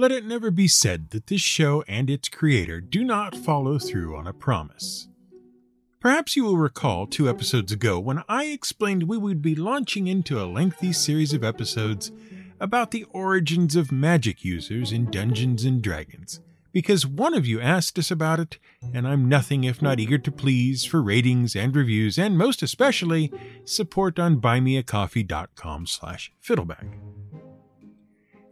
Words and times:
Let 0.00 0.12
it 0.12 0.24
never 0.24 0.52
be 0.52 0.68
said 0.68 1.10
that 1.10 1.26
this 1.26 1.40
show 1.40 1.82
and 1.88 2.08
its 2.08 2.28
creator 2.28 2.80
do 2.80 3.02
not 3.02 3.34
follow 3.34 3.80
through 3.80 4.16
on 4.16 4.28
a 4.28 4.32
promise. 4.32 5.08
Perhaps 5.98 6.36
you 6.36 6.44
will 6.44 6.56
recall 6.56 7.08
two 7.08 7.28
episodes 7.28 7.72
ago 7.72 7.98
when 7.98 8.22
I 8.28 8.44
explained 8.44 9.02
we 9.08 9.18
would 9.18 9.42
be 9.42 9.56
launching 9.56 10.06
into 10.06 10.40
a 10.40 10.46
lengthy 10.46 10.92
series 10.92 11.34
of 11.34 11.42
episodes 11.42 12.12
about 12.60 12.92
the 12.92 13.06
origins 13.10 13.74
of 13.74 13.90
magic 13.90 14.44
users 14.44 14.92
in 14.92 15.10
Dungeons 15.10 15.64
and 15.64 15.82
Dragons, 15.82 16.38
because 16.70 17.04
one 17.04 17.34
of 17.34 17.44
you 17.44 17.60
asked 17.60 17.98
us 17.98 18.12
about 18.12 18.38
it, 18.38 18.58
and 18.94 19.04
I'm 19.04 19.28
nothing 19.28 19.64
if 19.64 19.82
not 19.82 19.98
eager 19.98 20.18
to 20.18 20.30
please 20.30 20.84
for 20.84 21.02
ratings 21.02 21.56
and 21.56 21.74
reviews, 21.74 22.16
and 22.16 22.38
most 22.38 22.62
especially 22.62 23.32
support 23.64 24.20
on 24.20 24.40
buymeacoffee.com 24.40 25.88
slash 25.88 26.30
fiddleback. 26.40 26.86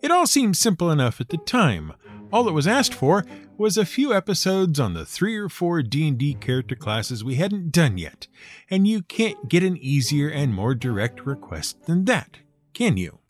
It 0.03 0.11
all 0.11 0.27
seemed 0.27 0.57
simple 0.57 0.91
enough 0.91 1.21
at 1.21 1.31
the 1.31 1.39
time. 1.39 1.93
All 2.33 2.45
that 2.45 2.53
was 2.53 2.67
asked 2.67 2.95
for 2.95 3.25
was 3.57 3.77
a 3.77 3.87
few 3.87 4.13
episodes 4.13 4.79
on 4.79 4.95
the 4.95 5.07
three 5.07 5.37
or 5.37 5.49
four 5.49 5.83
D&D 5.83 6.35
character 6.35 6.75
classes 6.75 7.25
we 7.25 7.37
hadn't 7.37 7.73
done 7.73 7.97
yet, 7.99 8.27
and 8.69 8.87
you 8.87 9.03
can't 9.03 9.49
get 9.49 9.63
an 9.63 9.77
easier 9.79 10.29
and 10.29 10.53
more 10.53 10.75
direct 10.75 11.25
request 11.25 11.87
than 11.87 12.05
that, 12.05 12.39
can 12.75 12.97
you? 12.97 13.21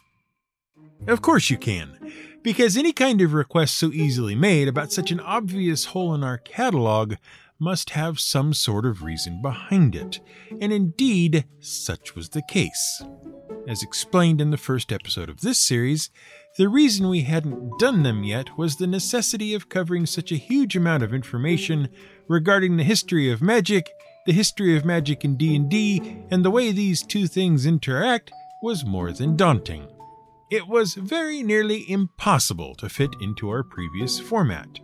Of 1.06 1.22
course 1.22 1.50
you 1.50 1.58
can, 1.58 1.98
because 2.42 2.76
any 2.76 2.92
kind 2.92 3.20
of 3.20 3.34
request 3.34 3.76
so 3.76 3.92
easily 3.92 4.34
made 4.34 4.66
about 4.66 4.92
such 4.92 5.10
an 5.10 5.20
obvious 5.20 5.86
hole 5.86 6.14
in 6.14 6.24
our 6.24 6.38
catalog 6.38 7.14
must 7.58 7.90
have 7.90 8.18
some 8.18 8.52
sort 8.52 8.84
of 8.84 9.02
reason 9.02 9.40
behind 9.40 9.94
it, 9.94 10.20
and 10.60 10.72
indeed, 10.72 11.44
such 11.60 12.14
was 12.14 12.30
the 12.30 12.42
case. 12.42 13.02
As 13.68 13.82
explained 13.82 14.40
in 14.40 14.50
the 14.50 14.56
first 14.56 14.92
episode 14.92 15.28
of 15.28 15.40
this 15.40 15.58
series, 15.58 16.10
the 16.56 16.68
reason 16.68 17.08
we 17.08 17.22
hadn't 17.22 17.78
done 17.78 18.02
them 18.02 18.24
yet 18.24 18.56
was 18.56 18.76
the 18.76 18.86
necessity 18.86 19.52
of 19.52 19.68
covering 19.68 20.06
such 20.06 20.32
a 20.32 20.36
huge 20.36 20.74
amount 20.74 21.02
of 21.02 21.12
information 21.12 21.88
regarding 22.28 22.76
the 22.76 22.84
history 22.84 23.30
of 23.30 23.42
magic, 23.42 23.90
the 24.24 24.32
history 24.32 24.76
of 24.76 24.84
magic 24.84 25.24
in 25.24 25.36
D&D, 25.36 26.24
and 26.30 26.44
the 26.44 26.50
way 26.50 26.72
these 26.72 27.02
two 27.02 27.26
things 27.26 27.66
interact 27.66 28.32
was 28.62 28.86
more 28.86 29.12
than 29.12 29.36
daunting. 29.36 29.86
It 30.50 30.66
was 30.66 30.94
very 30.94 31.42
nearly 31.42 31.90
impossible 31.90 32.74
to 32.76 32.88
fit 32.88 33.10
into 33.20 33.50
our 33.50 33.62
previous 33.62 34.18
format. 34.18 34.80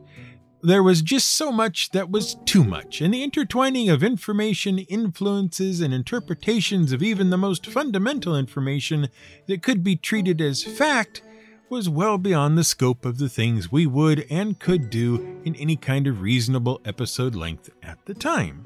There 0.62 0.82
was 0.82 1.02
just 1.02 1.30
so 1.30 1.50
much 1.50 1.90
that 1.90 2.10
was 2.10 2.36
too 2.44 2.64
much, 2.64 3.00
and 3.00 3.14
the 3.14 3.22
intertwining 3.22 3.88
of 3.88 4.04
information, 4.04 4.78
influences, 4.78 5.80
and 5.80 5.94
interpretations 5.94 6.92
of 6.92 7.02
even 7.02 7.30
the 7.30 7.38
most 7.38 7.66
fundamental 7.66 8.36
information 8.36 9.08
that 9.48 9.62
could 9.62 9.82
be 9.82 9.96
treated 9.96 10.40
as 10.40 10.62
fact 10.62 11.22
was 11.72 11.88
well 11.88 12.18
beyond 12.18 12.58
the 12.58 12.62
scope 12.62 13.06
of 13.06 13.16
the 13.16 13.30
things 13.30 13.72
we 13.72 13.86
would 13.86 14.26
and 14.28 14.58
could 14.58 14.90
do 14.90 15.40
in 15.42 15.56
any 15.56 15.74
kind 15.74 16.06
of 16.06 16.20
reasonable 16.20 16.78
episode 16.84 17.34
length 17.34 17.70
at 17.82 17.96
the 18.04 18.12
time. 18.12 18.62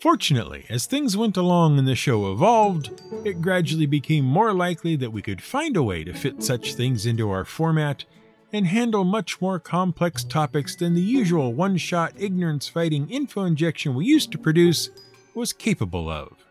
Fortunately, 0.00 0.66
as 0.68 0.84
things 0.84 1.16
went 1.16 1.36
along 1.36 1.78
and 1.78 1.86
the 1.86 1.94
show 1.94 2.32
evolved, 2.32 3.00
it 3.24 3.40
gradually 3.40 3.86
became 3.86 4.24
more 4.24 4.52
likely 4.52 4.96
that 4.96 5.12
we 5.12 5.22
could 5.22 5.40
find 5.40 5.76
a 5.76 5.82
way 5.84 6.02
to 6.02 6.12
fit 6.12 6.42
such 6.42 6.74
things 6.74 7.06
into 7.06 7.30
our 7.30 7.44
format 7.44 8.04
and 8.52 8.66
handle 8.66 9.04
much 9.04 9.40
more 9.40 9.60
complex 9.60 10.24
topics 10.24 10.74
than 10.74 10.94
the 10.94 11.00
usual 11.00 11.54
one 11.54 11.76
shot 11.76 12.12
ignorance 12.18 12.66
fighting 12.66 13.08
info 13.08 13.44
injection 13.44 13.94
we 13.94 14.06
used 14.06 14.32
to 14.32 14.38
produce 14.38 14.90
was 15.36 15.52
capable 15.52 16.10
of. 16.10 16.49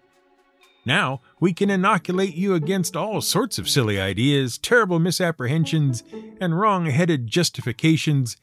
Now, 0.85 1.21
we 1.39 1.53
can 1.53 1.69
inoculate 1.69 2.35
you 2.35 2.55
against 2.55 2.95
all 2.95 3.21
sorts 3.21 3.59
of 3.59 3.69
silly 3.69 3.99
ideas, 3.99 4.57
terrible 4.57 4.99
misapprehensions, 4.99 6.03
and 6.39 6.59
wrong 6.59 6.87
headed 6.87 7.27
justifications 7.27 8.37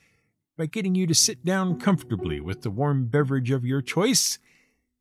by 0.56 0.66
getting 0.66 0.94
you 0.94 1.06
to 1.06 1.14
sit 1.14 1.44
down 1.44 1.78
comfortably 1.78 2.40
with 2.40 2.62
the 2.62 2.70
warm 2.70 3.06
beverage 3.06 3.50
of 3.50 3.64
your 3.64 3.82
choice 3.82 4.38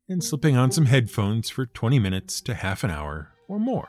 and 0.08 0.22
slipping 0.22 0.56
on 0.56 0.70
some 0.70 0.86
headphones 0.86 1.48
for 1.48 1.66
20 1.66 1.98
minutes 1.98 2.40
to 2.40 2.54
half 2.54 2.84
an 2.84 2.90
hour 2.90 3.32
or 3.48 3.58
more. 3.58 3.88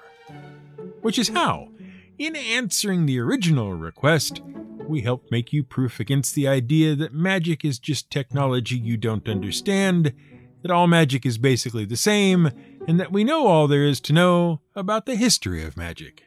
Which 1.01 1.19
is 1.19 1.29
how, 1.29 1.69
in 2.17 2.35
answering 2.35 3.05
the 3.05 3.19
original 3.19 3.73
request, 3.73 4.41
we 4.87 5.01
help 5.01 5.25
make 5.29 5.53
you 5.53 5.63
proof 5.63 5.99
against 5.99 6.35
the 6.35 6.47
idea 6.47 6.95
that 6.95 7.13
magic 7.13 7.65
is 7.65 7.79
just 7.79 8.09
technology 8.09 8.77
you 8.77 8.97
don't 8.97 9.27
understand, 9.27 10.13
that 10.61 10.71
all 10.71 10.87
magic 10.87 11.25
is 11.25 11.37
basically 11.37 11.85
the 11.85 11.97
same, 11.97 12.49
and 12.87 12.99
that 12.99 13.11
we 13.11 13.23
know 13.23 13.47
all 13.47 13.67
there 13.67 13.83
is 13.83 13.99
to 13.99 14.13
know 14.13 14.61
about 14.73 15.05
the 15.05 15.15
history 15.15 15.63
of 15.63 15.77
magic. 15.77 16.25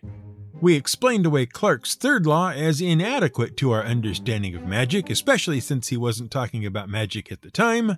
We 0.60 0.74
explained 0.74 1.24
away 1.24 1.46
Clarke's 1.46 1.94
third 1.94 2.26
law 2.26 2.50
as 2.50 2.82
inadequate 2.82 3.56
to 3.56 3.70
our 3.70 3.82
understanding 3.82 4.54
of 4.54 4.66
magic, 4.66 5.08
especially 5.08 5.58
since 5.58 5.88
he 5.88 5.96
wasn't 5.96 6.30
talking 6.30 6.66
about 6.66 6.90
magic 6.90 7.32
at 7.32 7.40
the 7.40 7.50
time. 7.50 7.96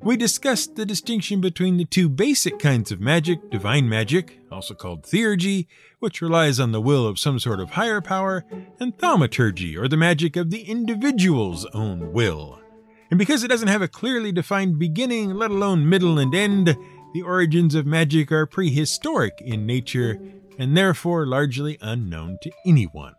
We 0.00 0.16
discussed 0.16 0.74
the 0.74 0.86
distinction 0.86 1.42
between 1.42 1.76
the 1.76 1.84
two 1.84 2.08
basic 2.08 2.58
kinds 2.58 2.90
of 2.90 2.98
magic 2.98 3.50
divine 3.50 3.90
magic, 3.90 4.38
also 4.50 4.72
called 4.72 5.02
theurgy, 5.02 5.66
which 5.98 6.22
relies 6.22 6.58
on 6.58 6.72
the 6.72 6.80
will 6.80 7.06
of 7.06 7.18
some 7.18 7.38
sort 7.38 7.60
of 7.60 7.72
higher 7.72 8.00
power, 8.00 8.42
and 8.80 8.96
thaumaturgy, 8.96 9.76
or 9.76 9.86
the 9.86 9.98
magic 9.98 10.34
of 10.34 10.48
the 10.48 10.62
individual's 10.62 11.66
own 11.74 12.14
will. 12.14 12.58
And 13.10 13.18
because 13.18 13.42
it 13.42 13.48
doesn't 13.48 13.68
have 13.68 13.82
a 13.82 13.88
clearly 13.88 14.32
defined 14.32 14.78
beginning, 14.78 15.34
let 15.34 15.50
alone 15.50 15.88
middle 15.88 16.18
and 16.18 16.34
end, 16.34 16.76
the 17.14 17.22
origins 17.22 17.74
of 17.74 17.86
magic 17.86 18.30
are 18.30 18.46
prehistoric 18.46 19.40
in 19.40 19.66
nature 19.66 20.20
and 20.58 20.76
therefore 20.76 21.26
largely 21.26 21.78
unknown 21.80 22.38
to 22.42 22.50
anyone. 22.66 23.14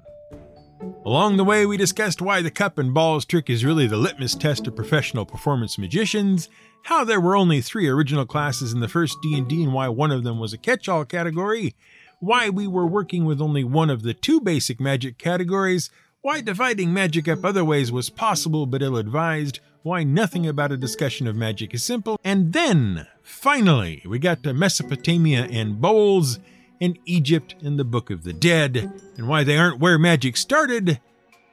Along 1.06 1.38
the 1.38 1.44
way, 1.44 1.66
we 1.66 1.78
discussed 1.78 2.22
why 2.22 2.42
the 2.42 2.52
cup 2.52 2.78
and 2.78 2.94
balls 2.94 3.26
trick 3.26 3.50
is 3.50 3.66
really 3.66 3.88
the 3.88 3.98
litmus 3.98 4.36
test 4.36 4.68
of 4.68 4.76
professional 4.76 5.26
performance 5.26 5.78
magicians, 5.78 6.50
how 6.84 7.04
there 7.04 7.20
were 7.20 7.36
only 7.36 7.62
three 7.62 7.88
original 7.88 8.26
classes 8.26 8.72
in 8.74 8.80
the 8.80 8.88
first 8.88 9.18
D&D 9.22 9.64
and 9.64 9.74
why 9.74 9.88
one 9.90 10.12
of 10.12 10.24
them 10.24 10.40
was 10.40 10.54
a 10.54 10.58
catch-all 10.58 11.06
category, 11.06 11.76
why 12.20 12.50
we 12.50 12.68
were 12.68 12.88
working 12.88 13.26
with 13.26 13.42
only 13.42 13.64
one 13.64 13.90
of 13.90 14.04
the 14.04 14.14
two 14.14 14.40
basic 14.40 14.80
magic 14.80 15.18
categories, 15.18 15.90
why 16.22 16.42
dividing 16.42 16.94
magic 16.94 17.28
up 17.28 17.44
other 17.44 17.64
ways 17.64 17.92
was 17.92 18.10
possible 18.10 18.66
but 18.66 18.82
ill-advised, 18.82 19.60
why 19.84 20.04
nothing 20.04 20.48
about 20.48 20.72
a 20.72 20.78
discussion 20.78 21.28
of 21.28 21.36
magic 21.36 21.74
is 21.74 21.84
simple, 21.84 22.20
and 22.24 22.54
then, 22.54 23.08
finally, 23.22 24.02
we 24.06 24.20
got 24.20 24.44
to 24.44 24.54
Mesopotamia 24.54 25.48
and 25.50 25.80
bowls, 25.80 26.40
and 26.82 26.98
Egypt 27.06 27.56
and 27.62 27.78
the 27.78 27.84
Book 27.84 28.10
of 28.10 28.24
the 28.24 28.34
Dead, 28.34 28.92
and 29.18 29.28
why 29.28 29.44
they 29.44 29.58
aren't 29.58 29.80
where 29.80 30.00
magic 30.00 30.38
started, 30.38 31.00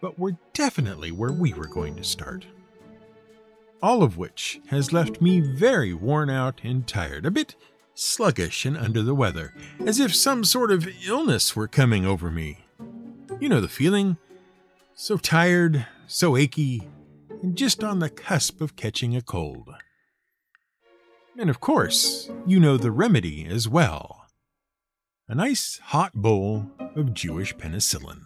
but 0.00 0.18
were 0.18 0.36
definitely 0.52 1.10
where 1.10 1.32
we 1.32 1.52
were 1.52 1.66
going 1.66 1.96
to 1.96 2.04
start. 2.04 2.46
All 3.82 4.02
of 4.02 4.16
which 4.16 4.60
has 4.68 4.92
left 4.92 5.20
me 5.20 5.40
very 5.40 5.92
worn 5.92 6.30
out 6.30 6.60
and 6.62 6.86
tired, 6.86 7.26
a 7.26 7.30
bit 7.30 7.54
sluggish 7.94 8.64
and 8.64 8.76
under 8.76 9.02
the 9.02 9.14
weather, 9.14 9.54
as 9.84 10.00
if 10.00 10.14
some 10.14 10.44
sort 10.44 10.70
of 10.70 10.88
illness 11.06 11.56
were 11.56 11.68
coming 11.68 12.04
over 12.04 12.30
me. 12.30 12.64
You 13.40 13.48
know 13.48 13.60
the 13.60 13.68
feeling? 13.68 14.16
So 14.94 15.16
tired, 15.16 15.86
so 16.06 16.36
achy, 16.36 16.88
and 17.46 17.56
just 17.56 17.84
on 17.84 18.00
the 18.00 18.10
cusp 18.10 18.60
of 18.60 18.74
catching 18.74 19.14
a 19.14 19.22
cold. 19.22 19.68
And 21.38 21.48
of 21.48 21.60
course, 21.60 22.28
you 22.44 22.58
know 22.58 22.76
the 22.76 22.90
remedy 22.90 23.46
as 23.46 23.68
well 23.68 24.26
a 25.28 25.34
nice 25.36 25.78
hot 25.84 26.12
bowl 26.12 26.66
of 26.96 27.14
Jewish 27.14 27.54
penicillin. 27.54 28.22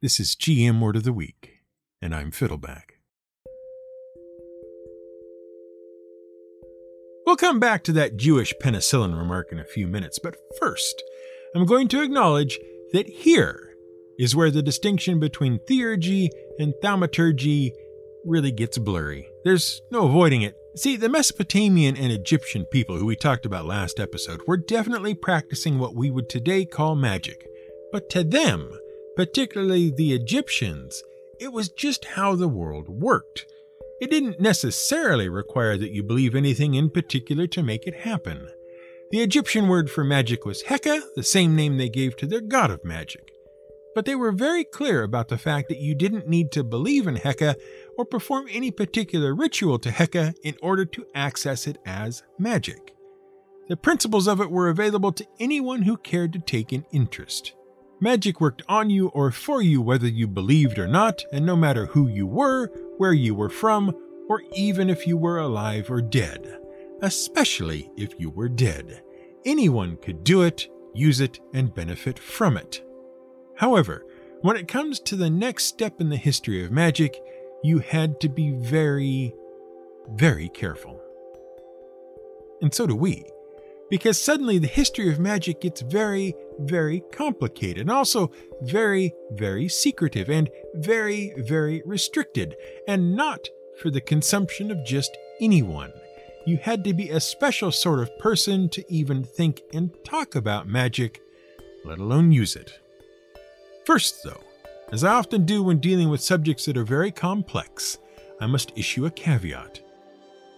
This 0.00 0.18
is 0.18 0.34
GM 0.34 0.80
Word 0.80 0.96
of 0.96 1.04
the 1.04 1.12
Week, 1.12 1.58
and 2.00 2.14
I'm 2.14 2.30
Fiddleback. 2.30 2.92
We'll 7.26 7.36
come 7.36 7.60
back 7.60 7.84
to 7.84 7.92
that 7.92 8.16
Jewish 8.16 8.54
penicillin 8.62 9.18
remark 9.18 9.52
in 9.52 9.58
a 9.58 9.64
few 9.64 9.86
minutes, 9.86 10.18
but 10.18 10.36
first, 10.58 11.02
I'm 11.54 11.66
going 11.66 11.88
to 11.88 12.02
acknowledge 12.02 12.58
that 12.94 13.06
here 13.06 13.71
is 14.22 14.36
where 14.36 14.52
the 14.52 14.62
distinction 14.62 15.18
between 15.18 15.58
theurgy 15.68 16.28
and 16.60 16.72
thaumaturgy 16.80 17.74
really 18.24 18.52
gets 18.52 18.78
blurry. 18.78 19.28
There's 19.42 19.82
no 19.90 20.06
avoiding 20.06 20.42
it. 20.42 20.54
See, 20.76 20.96
the 20.96 21.08
Mesopotamian 21.08 21.96
and 21.96 22.12
Egyptian 22.12 22.64
people 22.66 22.96
who 22.96 23.06
we 23.06 23.16
talked 23.16 23.44
about 23.44 23.66
last 23.66 23.98
episode 23.98 24.40
were 24.46 24.56
definitely 24.56 25.14
practicing 25.14 25.76
what 25.76 25.96
we 25.96 26.08
would 26.12 26.28
today 26.28 26.64
call 26.64 26.94
magic. 26.94 27.44
But 27.90 28.08
to 28.10 28.22
them, 28.22 28.70
particularly 29.16 29.90
the 29.90 30.12
Egyptians, 30.12 31.02
it 31.40 31.52
was 31.52 31.68
just 31.68 32.04
how 32.04 32.36
the 32.36 32.48
world 32.48 32.88
worked. 32.88 33.44
It 34.00 34.08
didn't 34.08 34.40
necessarily 34.40 35.28
require 35.28 35.76
that 35.76 35.90
you 35.90 36.04
believe 36.04 36.36
anything 36.36 36.74
in 36.74 36.90
particular 36.90 37.48
to 37.48 37.62
make 37.62 37.88
it 37.88 37.96
happen. 37.96 38.48
The 39.10 39.20
Egyptian 39.20 39.66
word 39.66 39.90
for 39.90 40.04
magic 40.04 40.46
was 40.46 40.62
Heka, 40.62 41.00
the 41.16 41.24
same 41.24 41.56
name 41.56 41.76
they 41.76 41.88
gave 41.88 42.16
to 42.18 42.26
their 42.26 42.40
god 42.40 42.70
of 42.70 42.84
magic. 42.84 43.31
But 43.94 44.06
they 44.06 44.14
were 44.14 44.32
very 44.32 44.64
clear 44.64 45.02
about 45.02 45.28
the 45.28 45.38
fact 45.38 45.68
that 45.68 45.80
you 45.80 45.94
didn't 45.94 46.28
need 46.28 46.50
to 46.52 46.64
believe 46.64 47.06
in 47.06 47.16
Heka 47.16 47.56
or 47.98 48.04
perform 48.04 48.46
any 48.50 48.70
particular 48.70 49.34
ritual 49.34 49.78
to 49.80 49.90
Heka 49.90 50.34
in 50.42 50.56
order 50.62 50.84
to 50.86 51.06
access 51.14 51.66
it 51.66 51.78
as 51.84 52.22
magic. 52.38 52.94
The 53.68 53.76
principles 53.76 54.26
of 54.26 54.40
it 54.40 54.50
were 54.50 54.68
available 54.68 55.12
to 55.12 55.26
anyone 55.38 55.82
who 55.82 55.96
cared 55.96 56.32
to 56.32 56.38
take 56.38 56.72
an 56.72 56.84
interest. 56.90 57.54
Magic 58.00 58.40
worked 58.40 58.62
on 58.68 58.90
you 58.90 59.08
or 59.08 59.30
for 59.30 59.62
you 59.62 59.80
whether 59.80 60.08
you 60.08 60.26
believed 60.26 60.78
or 60.78 60.88
not, 60.88 61.22
and 61.32 61.46
no 61.46 61.54
matter 61.54 61.86
who 61.86 62.08
you 62.08 62.26
were, 62.26 62.66
where 62.98 63.12
you 63.12 63.34
were 63.34 63.48
from, 63.48 63.94
or 64.28 64.42
even 64.54 64.90
if 64.90 65.06
you 65.06 65.16
were 65.16 65.38
alive 65.38 65.90
or 65.90 66.02
dead. 66.02 66.58
Especially 67.02 67.90
if 67.96 68.18
you 68.18 68.30
were 68.30 68.48
dead. 68.48 69.02
Anyone 69.44 69.96
could 69.98 70.24
do 70.24 70.42
it, 70.42 70.68
use 70.94 71.20
it, 71.20 71.38
and 71.54 71.74
benefit 71.74 72.18
from 72.18 72.56
it. 72.56 72.82
However, 73.62 74.04
when 74.40 74.56
it 74.56 74.66
comes 74.66 74.98
to 74.98 75.14
the 75.14 75.30
next 75.30 75.66
step 75.66 76.00
in 76.00 76.08
the 76.08 76.16
history 76.16 76.64
of 76.64 76.72
magic, 76.72 77.16
you 77.62 77.78
had 77.78 78.20
to 78.20 78.28
be 78.28 78.50
very, 78.50 79.36
very 80.10 80.48
careful. 80.48 81.00
And 82.60 82.74
so 82.74 82.88
do 82.88 82.96
we 82.96 83.24
because 83.88 84.18
suddenly 84.20 84.58
the 84.58 84.66
history 84.66 85.12
of 85.12 85.20
magic 85.20 85.60
gets 85.60 85.82
very, 85.82 86.34
very 86.58 87.04
complicated 87.12 87.82
and 87.82 87.90
also 87.90 88.32
very, 88.62 89.12
very 89.32 89.68
secretive 89.68 90.28
and 90.28 90.48
very, 90.76 91.32
very 91.36 91.82
restricted, 91.84 92.56
and 92.88 93.14
not 93.14 93.46
for 93.80 93.90
the 93.90 94.00
consumption 94.00 94.70
of 94.70 94.84
just 94.84 95.14
anyone. 95.40 95.92
You 96.46 96.56
had 96.56 96.82
to 96.84 96.94
be 96.94 97.10
a 97.10 97.20
special 97.20 97.70
sort 97.70 98.00
of 98.00 98.18
person 98.18 98.70
to 98.70 98.84
even 98.90 99.22
think 99.22 99.60
and 99.74 99.94
talk 100.04 100.34
about 100.34 100.66
magic, 100.66 101.20
let 101.84 101.98
alone 101.98 102.32
use 102.32 102.56
it. 102.56 102.81
First, 103.84 104.22
though, 104.22 104.40
as 104.92 105.02
I 105.02 105.14
often 105.14 105.44
do 105.44 105.62
when 105.62 105.78
dealing 105.78 106.08
with 106.08 106.22
subjects 106.22 106.66
that 106.66 106.76
are 106.76 106.84
very 106.84 107.10
complex, 107.10 107.98
I 108.40 108.46
must 108.46 108.76
issue 108.76 109.06
a 109.06 109.10
caveat. 109.10 109.80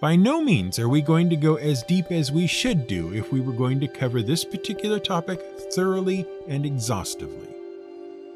By 0.00 0.16
no 0.16 0.42
means 0.42 0.78
are 0.78 0.90
we 0.90 1.00
going 1.00 1.30
to 1.30 1.36
go 1.36 1.54
as 1.56 1.82
deep 1.84 2.12
as 2.12 2.30
we 2.30 2.46
should 2.46 2.86
do 2.86 3.14
if 3.14 3.32
we 3.32 3.40
were 3.40 3.54
going 3.54 3.80
to 3.80 3.88
cover 3.88 4.20
this 4.20 4.44
particular 4.44 4.98
topic 4.98 5.40
thoroughly 5.72 6.26
and 6.48 6.66
exhaustively. 6.66 7.48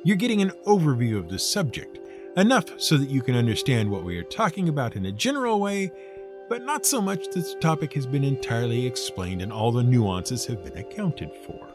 You're 0.05 0.17
getting 0.17 0.41
an 0.41 0.53
overview 0.67 1.19
of 1.19 1.29
the 1.29 1.39
subject, 1.39 1.99
enough 2.39 2.81
so 2.81 2.97
that 2.97 3.11
you 3.11 3.21
can 3.21 3.35
understand 3.35 3.91
what 3.91 4.05
we 4.05 4.17
are 4.17 4.23
talking 4.23 4.71
about 4.71 4.97
in 4.97 5.07
a 5.07 5.13
general 5.13 5.61
way, 5.61 5.93
but 6.49 6.65
not 6.65 6.87
so 6.87 7.03
much 7.03 7.27
that 7.27 7.45
the 7.45 7.61
topic 7.61 7.93
has 7.93 8.07
been 8.07 8.25
entirely 8.25 8.87
explained 8.87 9.43
and 9.43 9.53
all 9.53 9.71
the 9.71 9.83
nuances 9.83 10.47
have 10.47 10.65
been 10.65 10.79
accounted 10.79 11.31
for. 11.45 11.69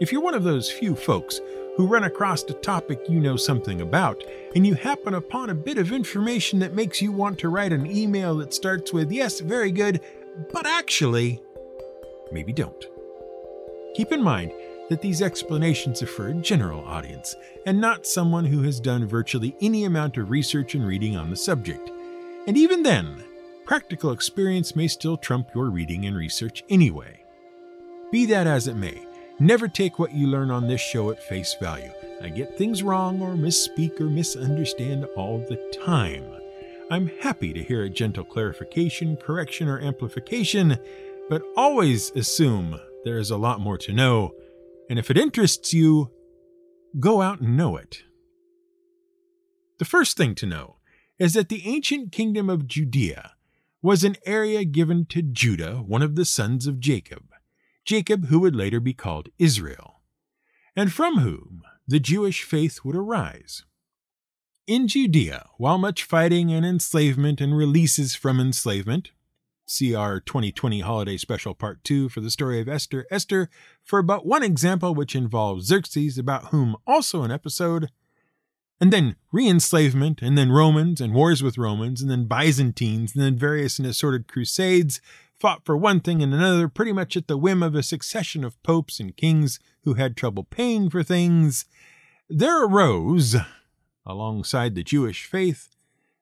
If 0.00 0.12
you're 0.12 0.20
one 0.20 0.34
of 0.34 0.44
those 0.44 0.70
few 0.70 0.94
folks 0.94 1.40
who 1.78 1.86
run 1.86 2.02
across 2.04 2.42
a 2.42 2.52
topic 2.54 2.98
you 3.08 3.20
know 3.20 3.36
something 3.36 3.80
about, 3.80 4.22
and 4.56 4.66
you 4.66 4.74
happen 4.74 5.14
upon 5.14 5.48
a 5.48 5.54
bit 5.54 5.78
of 5.78 5.92
information 5.92 6.58
that 6.58 6.74
makes 6.74 7.00
you 7.00 7.12
want 7.12 7.38
to 7.38 7.48
write 7.48 7.72
an 7.72 7.86
email 7.86 8.34
that 8.34 8.52
starts 8.52 8.92
with, 8.92 9.12
Yes, 9.12 9.38
very 9.38 9.70
good, 9.70 10.00
but 10.52 10.66
actually, 10.66 11.40
maybe 12.32 12.52
don't. 12.52 12.84
Keep 13.94 14.10
in 14.10 14.20
mind 14.20 14.50
that 14.90 15.00
these 15.00 15.22
explanations 15.22 16.02
are 16.02 16.08
for 16.08 16.28
a 16.28 16.34
general 16.34 16.84
audience, 16.84 17.36
and 17.64 17.80
not 17.80 18.08
someone 18.08 18.44
who 18.44 18.62
has 18.62 18.80
done 18.80 19.06
virtually 19.06 19.54
any 19.60 19.84
amount 19.84 20.16
of 20.16 20.30
research 20.30 20.74
and 20.74 20.84
reading 20.84 21.16
on 21.16 21.30
the 21.30 21.36
subject. 21.36 21.92
And 22.48 22.56
even 22.56 22.82
then, 22.82 23.22
practical 23.64 24.10
experience 24.10 24.74
may 24.74 24.88
still 24.88 25.16
trump 25.16 25.50
your 25.54 25.70
reading 25.70 26.06
and 26.06 26.16
research 26.16 26.64
anyway. 26.68 27.22
Be 28.10 28.26
that 28.26 28.48
as 28.48 28.66
it 28.66 28.74
may, 28.74 29.06
Never 29.40 29.68
take 29.68 30.00
what 30.00 30.12
you 30.12 30.26
learn 30.26 30.50
on 30.50 30.66
this 30.66 30.80
show 30.80 31.10
at 31.10 31.22
face 31.22 31.54
value. 31.60 31.92
I 32.20 32.28
get 32.28 32.58
things 32.58 32.82
wrong 32.82 33.22
or 33.22 33.34
misspeak 33.34 34.00
or 34.00 34.10
misunderstand 34.10 35.04
all 35.16 35.38
the 35.38 35.56
time. 35.84 36.24
I'm 36.90 37.06
happy 37.20 37.52
to 37.52 37.62
hear 37.62 37.84
a 37.84 37.90
gentle 37.90 38.24
clarification, 38.24 39.16
correction, 39.16 39.68
or 39.68 39.78
amplification, 39.78 40.76
but 41.28 41.42
always 41.56 42.10
assume 42.12 42.80
there 43.04 43.18
is 43.18 43.30
a 43.30 43.36
lot 43.36 43.60
more 43.60 43.78
to 43.78 43.92
know, 43.92 44.34
and 44.90 44.98
if 44.98 45.08
it 45.08 45.16
interests 45.16 45.72
you, 45.72 46.10
go 46.98 47.22
out 47.22 47.40
and 47.40 47.56
know 47.56 47.76
it. 47.76 48.02
The 49.78 49.84
first 49.84 50.16
thing 50.16 50.34
to 50.36 50.46
know 50.46 50.78
is 51.18 51.34
that 51.34 51.48
the 51.48 51.62
ancient 51.64 52.10
kingdom 52.10 52.50
of 52.50 52.66
Judea 52.66 53.34
was 53.82 54.02
an 54.02 54.16
area 54.26 54.64
given 54.64 55.06
to 55.06 55.22
Judah, 55.22 55.76
one 55.76 56.02
of 56.02 56.16
the 56.16 56.24
sons 56.24 56.66
of 56.66 56.80
Jacob. 56.80 57.22
Jacob, 57.88 58.26
who 58.26 58.40
would 58.40 58.54
later 58.54 58.80
be 58.80 58.92
called 58.92 59.30
Israel, 59.38 60.02
and 60.76 60.92
from 60.92 61.20
whom 61.20 61.62
the 61.86 61.98
Jewish 61.98 62.42
faith 62.42 62.80
would 62.84 62.94
arise. 62.94 63.64
In 64.66 64.88
Judea, 64.88 65.46
while 65.56 65.78
much 65.78 66.04
fighting 66.04 66.52
and 66.52 66.66
enslavement 66.66 67.40
and 67.40 67.56
releases 67.56 68.14
from 68.14 68.40
enslavement, 68.40 69.12
see 69.64 69.94
our 69.94 70.20
2020 70.20 70.80
Holiday 70.80 71.16
Special 71.16 71.54
Part 71.54 71.82
2 71.82 72.10
for 72.10 72.20
the 72.20 72.30
story 72.30 72.60
of 72.60 72.68
Esther, 72.68 73.06
Esther, 73.10 73.48
for 73.82 74.02
but 74.02 74.26
one 74.26 74.42
example 74.42 74.94
which 74.94 75.16
involves 75.16 75.64
Xerxes, 75.64 76.18
about 76.18 76.48
whom 76.48 76.76
also 76.86 77.22
an 77.22 77.30
episode, 77.30 77.88
and 78.78 78.92
then 78.92 79.16
re 79.32 79.48
enslavement, 79.48 80.20
and 80.20 80.36
then 80.36 80.52
Romans 80.52 81.00
and 81.00 81.14
wars 81.14 81.42
with 81.42 81.56
Romans, 81.56 82.02
and 82.02 82.10
then 82.10 82.26
Byzantines, 82.26 83.14
and 83.14 83.24
then 83.24 83.38
various 83.38 83.78
and 83.78 83.88
assorted 83.88 84.28
crusades, 84.28 85.00
fought 85.38 85.64
for 85.64 85.76
one 85.76 86.00
thing 86.00 86.22
and 86.22 86.34
another 86.34 86.68
pretty 86.68 86.92
much 86.92 87.16
at 87.16 87.28
the 87.28 87.38
whim 87.38 87.62
of 87.62 87.74
a 87.74 87.82
succession 87.82 88.44
of 88.44 88.60
popes 88.62 88.98
and 88.98 89.16
kings 89.16 89.60
who 89.84 89.94
had 89.94 90.16
trouble 90.16 90.44
paying 90.44 90.90
for 90.90 91.02
things, 91.02 91.64
there 92.28 92.64
arose, 92.64 93.36
alongside 94.04 94.74
the 94.74 94.82
Jewish 94.82 95.24
faith, 95.24 95.68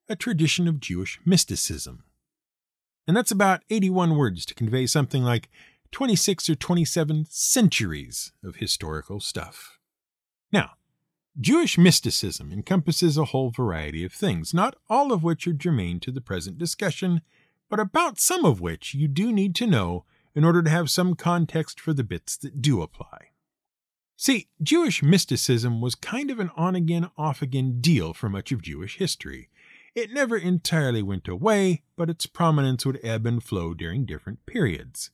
a 0.09 0.17
tradition 0.17 0.69
of 0.69 0.81
Jewish 0.81 1.19
mysticism. 1.25 2.05
And 3.07 3.17
that's 3.17 3.31
about 3.31 3.63
81 3.71 4.17
words 4.17 4.45
to 4.47 4.55
convey 4.55 4.87
something 4.87 5.23
like 5.23 5.49
26 5.93 6.51
or 6.51 6.55
27 6.55 7.27
centuries 7.31 8.33
of 8.45 8.57
historical 8.57 9.21
stuff. 9.21 9.79
Now, 10.53 10.73
Jewish 11.39 11.79
mysticism 11.79 12.53
encompasses 12.53 13.17
a 13.17 13.27
whole 13.27 13.51
variety 13.51 14.05
of 14.05 14.13
things, 14.13 14.53
not 14.53 14.77
all 14.89 15.13
of 15.13 15.23
which 15.23 15.47
are 15.47 15.53
germane 15.53 16.01
to 16.01 16.11
the 16.11 16.21
present 16.21 16.59
discussion, 16.59 17.23
but 17.69 17.81
about 17.81 18.21
some 18.21 18.45
of 18.45 18.61
which 18.61 18.95
you 18.95 19.09
do 19.09 19.33
need 19.33 19.55
to 19.57 19.67
know 19.67 20.05
in 20.35 20.45
order 20.45 20.63
to 20.63 20.71
have 20.71 20.91
some 20.91 21.15
context 21.15 21.81
for 21.81 21.93
the 21.93 22.05
bits 22.05 22.37
that 22.37 22.61
do 22.61 22.83
apply. 22.83 23.31
See, 24.17 24.49
Jewish 24.63 25.03
mysticism 25.03 25.81
was 25.81 25.95
kind 25.95 26.31
of 26.31 26.39
an 26.39 26.51
on 26.57 26.75
again, 26.75 27.11
off 27.19 27.43
again 27.43 27.81
deal 27.81 28.15
for 28.15 28.29
much 28.29 28.51
of 28.51 28.63
Jewish 28.63 28.97
history. 28.97 29.51
It 29.95 30.13
never 30.13 30.37
entirely 30.37 31.03
went 31.03 31.29
away, 31.29 31.83
but 31.97 32.11
its 32.11 32.27
prominence 32.27 32.85
would 32.87 33.01
ebb 33.03 33.27
and 33.27 33.43
flow 33.43 33.75
during 33.75 34.07
different 34.07 34.45
periods. 34.47 35.11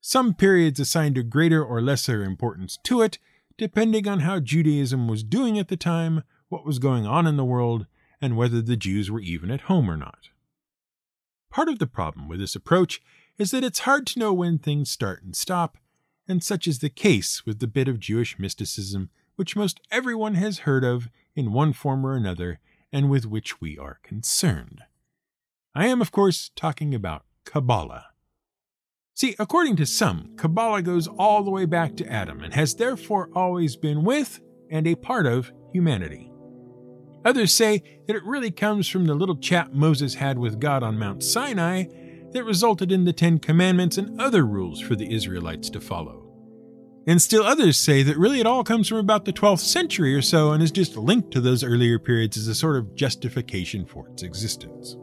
Some 0.00 0.34
periods 0.34 0.80
assigned 0.80 1.18
a 1.18 1.22
greater 1.22 1.64
or 1.64 1.82
lesser 1.82 2.22
importance 2.22 2.78
to 2.84 3.02
it, 3.02 3.18
depending 3.56 4.06
on 4.06 4.20
how 4.20 4.40
Judaism 4.40 5.08
was 5.08 5.22
doing 5.22 5.58
at 5.58 5.68
the 5.68 5.76
time, 5.76 6.22
what 6.48 6.64
was 6.64 6.78
going 6.78 7.06
on 7.06 7.26
in 7.26 7.36
the 7.36 7.44
world, 7.44 7.86
and 8.20 8.36
whether 8.36 8.62
the 8.62 8.76
Jews 8.76 9.10
were 9.10 9.20
even 9.20 9.50
at 9.50 9.62
home 9.62 9.90
or 9.90 9.96
not. 9.96 10.28
Part 11.50 11.68
of 11.68 11.78
the 11.78 11.86
problem 11.86 12.28
with 12.28 12.40
this 12.40 12.54
approach 12.54 13.00
is 13.38 13.50
that 13.50 13.64
it's 13.64 13.80
hard 13.80 14.06
to 14.08 14.18
know 14.18 14.32
when 14.32 14.58
things 14.58 14.90
start 14.90 15.22
and 15.22 15.34
stop, 15.34 15.78
and 16.26 16.42
such 16.42 16.66
is 16.66 16.80
the 16.80 16.90
case 16.90 17.46
with 17.46 17.58
the 17.58 17.66
bit 17.66 17.88
of 17.88 18.00
Jewish 18.00 18.38
mysticism 18.38 19.10
which 19.38 19.54
most 19.54 19.80
everyone 19.92 20.34
has 20.34 20.60
heard 20.60 20.82
of 20.82 21.08
in 21.36 21.52
one 21.52 21.72
form 21.72 22.04
or 22.04 22.16
another, 22.16 22.58
and 22.92 23.08
with 23.08 23.24
which 23.24 23.60
we 23.60 23.78
are 23.78 24.00
concerned. 24.02 24.82
I 25.76 25.86
am, 25.86 26.00
of 26.00 26.10
course, 26.10 26.50
talking 26.56 26.92
about 26.92 27.24
Kabbalah. 27.44 28.06
See, 29.14 29.36
according 29.38 29.76
to 29.76 29.86
some, 29.86 30.32
Kabbalah 30.36 30.82
goes 30.82 31.06
all 31.06 31.44
the 31.44 31.52
way 31.52 31.66
back 31.66 31.96
to 31.98 32.12
Adam 32.12 32.42
and 32.42 32.52
has 32.54 32.74
therefore 32.74 33.30
always 33.32 33.76
been 33.76 34.02
with 34.02 34.40
and 34.70 34.88
a 34.88 34.96
part 34.96 35.26
of 35.26 35.52
humanity. 35.72 36.27
Others 37.24 37.52
say 37.52 37.82
that 38.06 38.16
it 38.16 38.24
really 38.24 38.50
comes 38.50 38.88
from 38.88 39.06
the 39.06 39.14
little 39.14 39.36
chat 39.36 39.72
Moses 39.72 40.14
had 40.14 40.38
with 40.38 40.60
God 40.60 40.82
on 40.82 40.98
Mount 40.98 41.22
Sinai 41.22 41.84
that 42.32 42.44
resulted 42.44 42.92
in 42.92 43.04
the 43.04 43.12
Ten 43.12 43.38
Commandments 43.38 43.98
and 43.98 44.20
other 44.20 44.46
rules 44.46 44.80
for 44.80 44.94
the 44.94 45.12
Israelites 45.12 45.70
to 45.70 45.80
follow. 45.80 46.24
And 47.06 47.22
still 47.22 47.42
others 47.42 47.78
say 47.78 48.02
that 48.02 48.18
really 48.18 48.38
it 48.38 48.46
all 48.46 48.62
comes 48.62 48.86
from 48.86 48.98
about 48.98 49.24
the 49.24 49.32
12th 49.32 49.60
century 49.60 50.14
or 50.14 50.20
so 50.20 50.52
and 50.52 50.62
is 50.62 50.70
just 50.70 50.96
linked 50.96 51.30
to 51.32 51.40
those 51.40 51.64
earlier 51.64 51.98
periods 51.98 52.36
as 52.36 52.48
a 52.48 52.54
sort 52.54 52.76
of 52.76 52.94
justification 52.94 53.86
for 53.86 54.08
its 54.10 54.22
existence. 54.22 54.94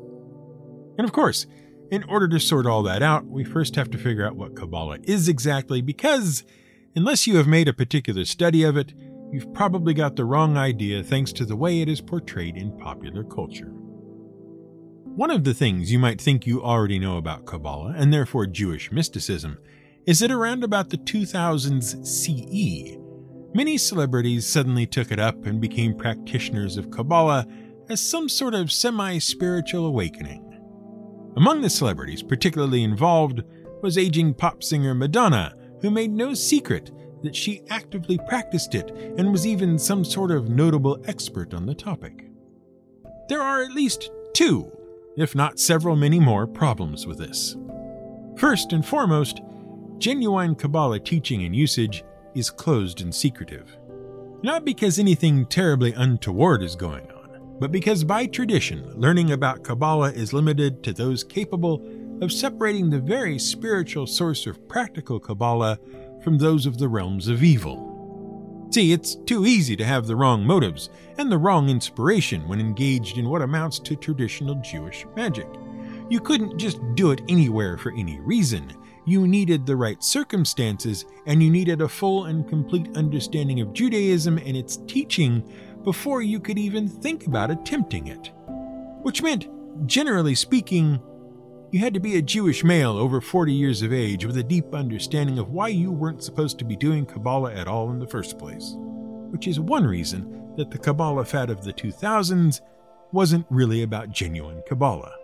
And 0.98 1.06
of 1.06 1.12
course, 1.12 1.48
in 1.92 2.04
order 2.04 2.28
to 2.28 2.40
sort 2.40 2.68
all 2.68 2.84
that 2.84 3.02
out, 3.02 3.26
we 3.26 3.44
first 3.44 3.76
have 3.76 3.90
to 3.92 3.98
figure 3.98 4.26
out 4.26 4.36
what 4.36 4.56
Kabbalah 4.56 5.00
is 5.04 5.28
exactly 5.28 5.82
because, 5.82 6.44
unless 6.96 7.26
you 7.26 7.38
have 7.38 7.48
made 7.48 7.68
a 7.68 7.74
particular 7.74 8.24
study 8.26 8.64
of 8.64 8.78
it, 8.78 8.94
you've 9.36 9.54
probably 9.54 9.94
got 9.94 10.16
the 10.16 10.24
wrong 10.24 10.56
idea 10.56 11.04
thanks 11.04 11.34
to 11.34 11.44
the 11.44 11.58
way 11.58 11.82
it 11.82 11.90
is 11.90 12.00
portrayed 12.00 12.56
in 12.56 12.72
popular 12.78 13.22
culture. 13.22 13.68
One 15.04 15.30
of 15.30 15.44
the 15.44 15.54
things 15.54 15.92
you 15.92 16.00
might 16.00 16.22
think 16.22 16.48
you 16.48 16.64
already 16.64 17.00
know 17.00 17.18
about 17.18 17.46
Kabbalah, 17.46 17.96
and 17.98 18.14
therefore 18.14 18.46
Jewish 18.46 18.94
mysticism, 18.94 19.58
is 20.06 20.20
that 20.20 20.32
around 20.32 20.64
about 20.64 20.90
the 20.90 20.98
2000s 20.98 22.08
CE, 22.08 22.98
many 23.54 23.78
celebrities 23.78 24.46
suddenly 24.48 24.86
took 24.86 25.12
it 25.12 25.20
up 25.20 25.46
and 25.46 25.60
became 25.60 25.98
practitioners 25.98 26.78
of 26.78 26.90
Kabbalah 26.90 27.46
as 27.90 28.00
some 28.00 28.30
sort 28.30 28.54
of 28.54 28.72
semi 28.72 29.18
spiritual 29.18 29.86
awakening. 29.86 30.44
Among 31.36 31.60
the 31.60 31.70
celebrities 31.70 32.24
particularly 32.24 32.84
involved 32.84 33.44
was 33.82 33.98
aging 33.98 34.36
pop 34.36 34.64
singer 34.64 34.96
Madonna, 34.96 35.54
who 35.82 35.92
made 35.92 36.12
no 36.12 36.34
secret 36.34 36.90
that 37.26 37.36
she 37.36 37.64
actively 37.70 38.18
practiced 38.28 38.76
it 38.76 38.92
and 39.18 39.32
was 39.32 39.46
even 39.46 39.78
some 39.78 40.06
sort 40.06 40.32
of 40.32 40.50
notable 40.50 41.02
expert 41.06 41.54
on 41.54 41.66
the 41.66 41.76
topic. 41.76 42.26
There 43.28 43.42
are 43.42 43.64
at 43.64 43.72
least 43.72 44.12
two, 44.34 44.72
if 45.18 45.36
not 45.36 45.60
several 45.60 45.96
many 45.96 46.20
more, 46.20 46.48
problems 46.48 47.08
with 47.08 47.18
this. 47.18 47.56
First 48.38 48.74
and 48.74 48.86
foremost, 48.86 49.42
genuine 49.98 50.56
Kabbalah 50.56 51.00
teaching 51.00 51.44
and 51.44 51.56
usage 51.56 52.04
is 52.36 52.50
closed 52.50 53.02
and 53.02 53.14
secretive. 53.14 53.78
Not 54.44 54.66
because 54.66 55.00
anything 55.00 55.46
terribly 55.46 55.94
untoward 55.94 56.62
is 56.62 56.76
going 56.76 57.10
on, 57.12 57.58
but 57.60 57.72
because 57.72 58.04
by 58.04 58.28
tradition, 58.28 59.00
learning 59.00 59.32
about 59.32 59.64
Kabbalah 59.64 60.12
is 60.12 60.34
limited 60.34 60.84
to 60.84 60.94
those 60.94 61.24
capable 61.24 61.82
of 62.22 62.32
separating 62.32 62.90
the 62.90 63.00
very 63.00 63.40
spiritual 63.40 64.06
source 64.06 64.46
of 64.46 64.68
practical 64.68 65.20
Kabbalah 65.20 65.80
from 66.26 66.40
those 66.40 66.66
of 66.66 66.80
the 66.80 66.90
realms 66.90 67.28
of 67.28 67.44
evil. 67.44 68.68
See, 68.72 68.92
it's 68.92 69.14
too 69.14 69.46
easy 69.46 69.76
to 69.76 69.86
have 69.86 70.08
the 70.08 70.16
wrong 70.16 70.44
motives 70.44 70.90
and 71.20 71.32
the 71.32 71.38
wrong 71.38 71.70
inspiration 71.70 72.48
when 72.48 72.60
engaged 72.60 73.20
in 73.20 73.30
what 73.30 73.44
amounts 73.44 73.78
to 73.82 73.96
traditional 73.96 74.56
Jewish 74.56 75.06
magic. 75.16 75.48
You 76.10 76.20
couldn't 76.20 76.58
just 76.58 76.80
do 76.96 77.12
it 77.12 77.22
anywhere 77.30 77.78
for 77.78 77.94
any 77.94 78.20
reason. 78.20 78.74
You 79.06 79.28
needed 79.28 79.68
the 79.68 79.76
right 79.76 80.04
circumstances, 80.04 81.06
and 81.28 81.44
you 81.44 81.52
needed 81.52 81.82
a 81.82 81.88
full 81.88 82.26
and 82.26 82.50
complete 82.50 82.98
understanding 82.98 83.62
of 83.62 83.72
Judaism 83.72 84.40
and 84.40 84.58
its 84.58 84.78
teaching 84.88 85.48
before 85.84 86.24
you 86.24 86.40
could 86.40 86.58
even 86.58 86.88
think 86.88 87.28
about 87.28 87.52
attempting 87.52 88.08
it. 88.08 88.32
Which 89.04 89.22
meant, 89.22 89.48
generally 89.86 90.34
speaking, 90.34 91.00
you 91.76 91.82
had 91.82 91.94
to 91.94 92.00
be 92.00 92.16
a 92.16 92.22
Jewish 92.22 92.64
male 92.64 92.98
over 92.98 93.20
40 93.20 93.52
years 93.52 93.82
of 93.82 93.92
age 93.92 94.26
with 94.26 94.38
a 94.38 94.44
deep 94.44 94.74
understanding 94.74 95.38
of 95.38 95.50
why 95.50 95.68
you 95.68 95.92
weren't 95.92 96.24
supposed 96.24 96.58
to 96.58 96.64
be 96.64 96.78
doing 96.78 97.06
Kabbalah 97.06 97.54
at 97.54 97.68
all 97.68 97.92
in 97.92 98.00
the 98.00 98.08
first 98.08 98.40
place. 98.40 98.76
Which 98.78 99.46
is 99.46 99.60
one 99.60 99.86
reason 99.86 100.54
that 100.56 100.72
the 100.72 100.78
Kabbalah 100.78 101.26
fad 101.26 101.50
of 101.50 101.66
the 101.66 101.74
2000s 101.74 102.62
wasn't 103.12 103.46
really 103.50 103.84
about 103.84 104.12
genuine 104.12 104.64
Kabbalah. 104.66 105.18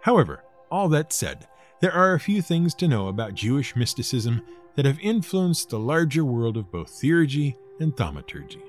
However, 0.00 0.42
all 0.68 0.88
that 0.88 1.12
said, 1.12 1.46
there 1.78 1.92
are 1.92 2.14
a 2.14 2.18
few 2.18 2.42
things 2.42 2.74
to 2.74 2.88
know 2.88 3.06
about 3.06 3.34
Jewish 3.34 3.76
mysticism 3.76 4.42
that 4.74 4.84
have 4.84 4.98
influenced 4.98 5.70
the 5.70 5.78
larger 5.78 6.24
world 6.24 6.56
of 6.56 6.72
both 6.72 6.90
theurgy 6.90 7.54
and 7.78 7.96
thaumaturgy. 7.96 8.64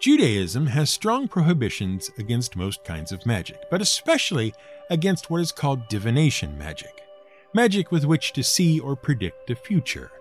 Judaism 0.00 0.66
has 0.66 0.88
strong 0.88 1.28
prohibitions 1.28 2.10
against 2.18 2.56
most 2.56 2.82
kinds 2.84 3.12
of 3.12 3.26
magic, 3.26 3.70
but 3.70 3.82
especially 3.82 4.54
against 4.88 5.28
what 5.28 5.42
is 5.42 5.52
called 5.52 5.88
divination 5.88 6.56
magic 6.56 7.04
magic 7.52 7.90
with 7.90 8.04
which 8.04 8.32
to 8.32 8.44
see 8.44 8.78
or 8.78 8.94
predict 8.94 9.48
the 9.48 9.54
future 9.56 10.12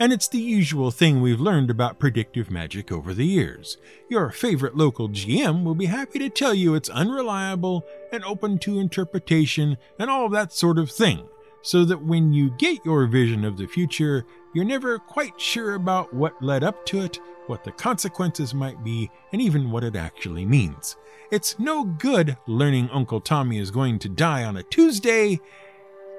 and 0.00 0.12
it's 0.12 0.28
the 0.28 0.38
usual 0.38 0.90
thing 0.90 1.20
we've 1.20 1.40
learned 1.40 1.70
about 1.70 1.98
predictive 1.98 2.50
magic 2.50 2.92
over 2.92 3.12
the 3.12 3.26
years. 3.26 3.78
Your 4.08 4.30
favorite 4.30 4.76
local 4.76 5.08
GM 5.08 5.64
will 5.64 5.74
be 5.74 5.86
happy 5.86 6.18
to 6.20 6.30
tell 6.30 6.54
you 6.54 6.74
it's 6.74 6.88
unreliable 6.88 7.84
and 8.12 8.24
open 8.24 8.58
to 8.60 8.78
interpretation 8.78 9.76
and 9.98 10.08
all 10.08 10.28
that 10.28 10.52
sort 10.52 10.78
of 10.78 10.90
thing, 10.90 11.28
so 11.62 11.84
that 11.84 12.02
when 12.02 12.32
you 12.32 12.50
get 12.50 12.84
your 12.84 13.06
vision 13.06 13.44
of 13.44 13.56
the 13.56 13.66
future, 13.66 14.24
you're 14.54 14.64
never 14.64 14.98
quite 14.98 15.40
sure 15.40 15.74
about 15.74 16.12
what 16.14 16.42
led 16.42 16.62
up 16.62 16.86
to 16.86 17.00
it, 17.00 17.18
what 17.46 17.64
the 17.64 17.72
consequences 17.72 18.54
might 18.54 18.82
be, 18.84 19.10
and 19.32 19.42
even 19.42 19.70
what 19.70 19.84
it 19.84 19.96
actually 19.96 20.44
means. 20.44 20.96
It's 21.30 21.58
no 21.58 21.84
good 21.84 22.36
learning 22.46 22.90
Uncle 22.90 23.20
Tommy 23.20 23.58
is 23.58 23.70
going 23.70 23.98
to 24.00 24.08
die 24.08 24.44
on 24.44 24.56
a 24.56 24.62
Tuesday 24.62 25.40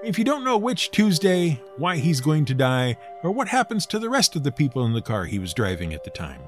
if 0.01 0.17
you 0.17 0.23
don't 0.23 0.45
know 0.45 0.57
which 0.57 0.91
Tuesday, 0.91 1.61
why 1.75 1.97
he's 1.97 2.21
going 2.21 2.45
to 2.45 2.53
die, 2.53 2.95
or 3.21 3.31
what 3.31 3.49
happens 3.49 3.85
to 3.87 3.99
the 3.99 4.09
rest 4.09 4.35
of 4.35 4.43
the 4.43 4.51
people 4.51 4.85
in 4.85 4.93
the 4.93 5.01
car 5.01 5.25
he 5.25 5.39
was 5.39 5.53
driving 5.53 5.93
at 5.93 6.05
the 6.05 6.09
time. 6.09 6.41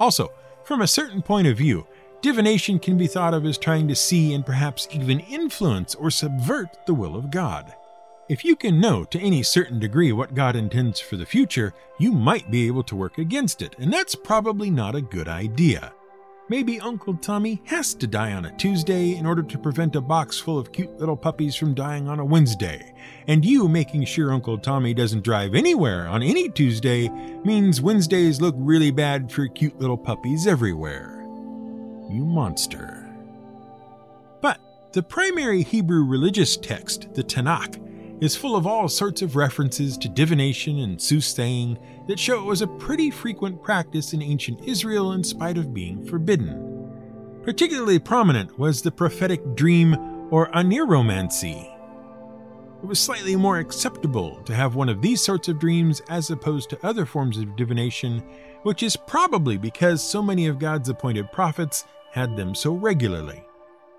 Also, 0.00 0.32
from 0.64 0.82
a 0.82 0.88
certain 0.88 1.22
point 1.22 1.46
of 1.46 1.56
view, 1.56 1.86
divination 2.20 2.80
can 2.80 2.98
be 2.98 3.06
thought 3.06 3.32
of 3.32 3.46
as 3.46 3.58
trying 3.58 3.86
to 3.86 3.94
see 3.94 4.34
and 4.34 4.44
perhaps 4.44 4.88
even 4.90 5.20
influence 5.20 5.94
or 5.94 6.10
subvert 6.10 6.68
the 6.86 6.94
will 6.94 7.14
of 7.14 7.30
God. 7.30 7.72
If 8.28 8.44
you 8.44 8.56
can 8.56 8.78
know 8.78 9.04
to 9.04 9.18
any 9.18 9.42
certain 9.42 9.78
degree 9.78 10.12
what 10.12 10.34
God 10.34 10.54
intends 10.54 11.00
for 11.00 11.16
the 11.16 11.24
future, 11.24 11.72
you 11.98 12.12
might 12.12 12.50
be 12.50 12.66
able 12.66 12.82
to 12.82 12.94
work 12.94 13.16
against 13.16 13.62
it, 13.62 13.74
and 13.78 13.90
that's 13.90 14.14
probably 14.14 14.70
not 14.70 14.94
a 14.94 15.00
good 15.00 15.28
idea. 15.28 15.94
Maybe 16.50 16.78
Uncle 16.78 17.14
Tommy 17.14 17.62
has 17.64 17.94
to 17.94 18.06
die 18.06 18.34
on 18.34 18.44
a 18.44 18.54
Tuesday 18.58 19.16
in 19.16 19.24
order 19.24 19.42
to 19.42 19.58
prevent 19.58 19.96
a 19.96 20.02
box 20.02 20.38
full 20.38 20.58
of 20.58 20.72
cute 20.72 20.98
little 20.98 21.16
puppies 21.16 21.56
from 21.56 21.72
dying 21.72 22.06
on 22.06 22.20
a 22.20 22.24
Wednesday. 22.24 22.94
And 23.28 23.46
you 23.46 23.66
making 23.66 24.04
sure 24.04 24.30
Uncle 24.30 24.58
Tommy 24.58 24.92
doesn't 24.92 25.24
drive 25.24 25.54
anywhere 25.54 26.06
on 26.06 26.22
any 26.22 26.50
Tuesday 26.50 27.08
means 27.46 27.80
Wednesdays 27.80 28.42
look 28.42 28.54
really 28.58 28.90
bad 28.90 29.32
for 29.32 29.48
cute 29.48 29.78
little 29.78 29.96
puppies 29.96 30.46
everywhere. 30.46 31.18
You 32.10 32.26
monster. 32.26 33.08
But 34.42 34.60
the 34.92 35.02
primary 35.02 35.62
Hebrew 35.62 36.04
religious 36.04 36.58
text, 36.58 37.14
the 37.14 37.24
Tanakh, 37.24 37.87
is 38.20 38.34
full 38.34 38.56
of 38.56 38.66
all 38.66 38.88
sorts 38.88 39.22
of 39.22 39.36
references 39.36 39.96
to 39.98 40.08
divination 40.08 40.80
and 40.80 41.00
soothsaying 41.00 41.78
that 42.08 42.18
show 42.18 42.40
it 42.40 42.44
was 42.44 42.62
a 42.62 42.66
pretty 42.66 43.10
frequent 43.10 43.62
practice 43.62 44.12
in 44.12 44.22
ancient 44.22 44.60
Israel 44.64 45.12
in 45.12 45.22
spite 45.22 45.56
of 45.56 45.72
being 45.72 46.04
forbidden. 46.04 47.40
Particularly 47.44 47.98
prominent 47.98 48.58
was 48.58 48.82
the 48.82 48.90
prophetic 48.90 49.54
dream 49.54 49.94
or 50.30 50.50
oneiromancy. 50.50 51.74
It 52.82 52.86
was 52.86 53.00
slightly 53.00 53.34
more 53.36 53.58
acceptable 53.58 54.42
to 54.44 54.54
have 54.54 54.74
one 54.74 54.88
of 54.88 55.00
these 55.00 55.22
sorts 55.22 55.48
of 55.48 55.58
dreams 55.58 56.00
as 56.08 56.30
opposed 56.30 56.70
to 56.70 56.86
other 56.86 57.06
forms 57.06 57.38
of 57.38 57.56
divination, 57.56 58.22
which 58.62 58.82
is 58.82 58.96
probably 58.96 59.56
because 59.56 60.02
so 60.02 60.22
many 60.22 60.46
of 60.46 60.58
God's 60.58 60.88
appointed 60.88 61.32
prophets 61.32 61.84
had 62.12 62.36
them 62.36 62.54
so 62.54 62.72
regularly. 62.72 63.47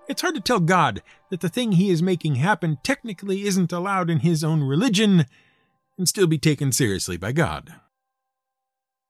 It's 0.10 0.24
hard 0.24 0.34
to 0.34 0.42
tell 0.42 0.60
God 0.60 1.04
that 1.30 1.42
the 1.42 1.50
thing 1.50 1.74
he 1.74 1.92
is 1.92 2.02
making 2.02 2.36
happen 2.36 2.80
technically 2.82 3.44
isn't 3.44 3.72
allowed 3.72 4.10
in 4.10 4.22
his 4.22 4.44
own 4.44 4.64
religion 4.64 5.28
and 6.00 6.10
still 6.10 6.26
be 6.26 6.40
taken 6.40 6.72
seriously 6.72 7.16
by 7.16 7.32
God. 7.32 7.76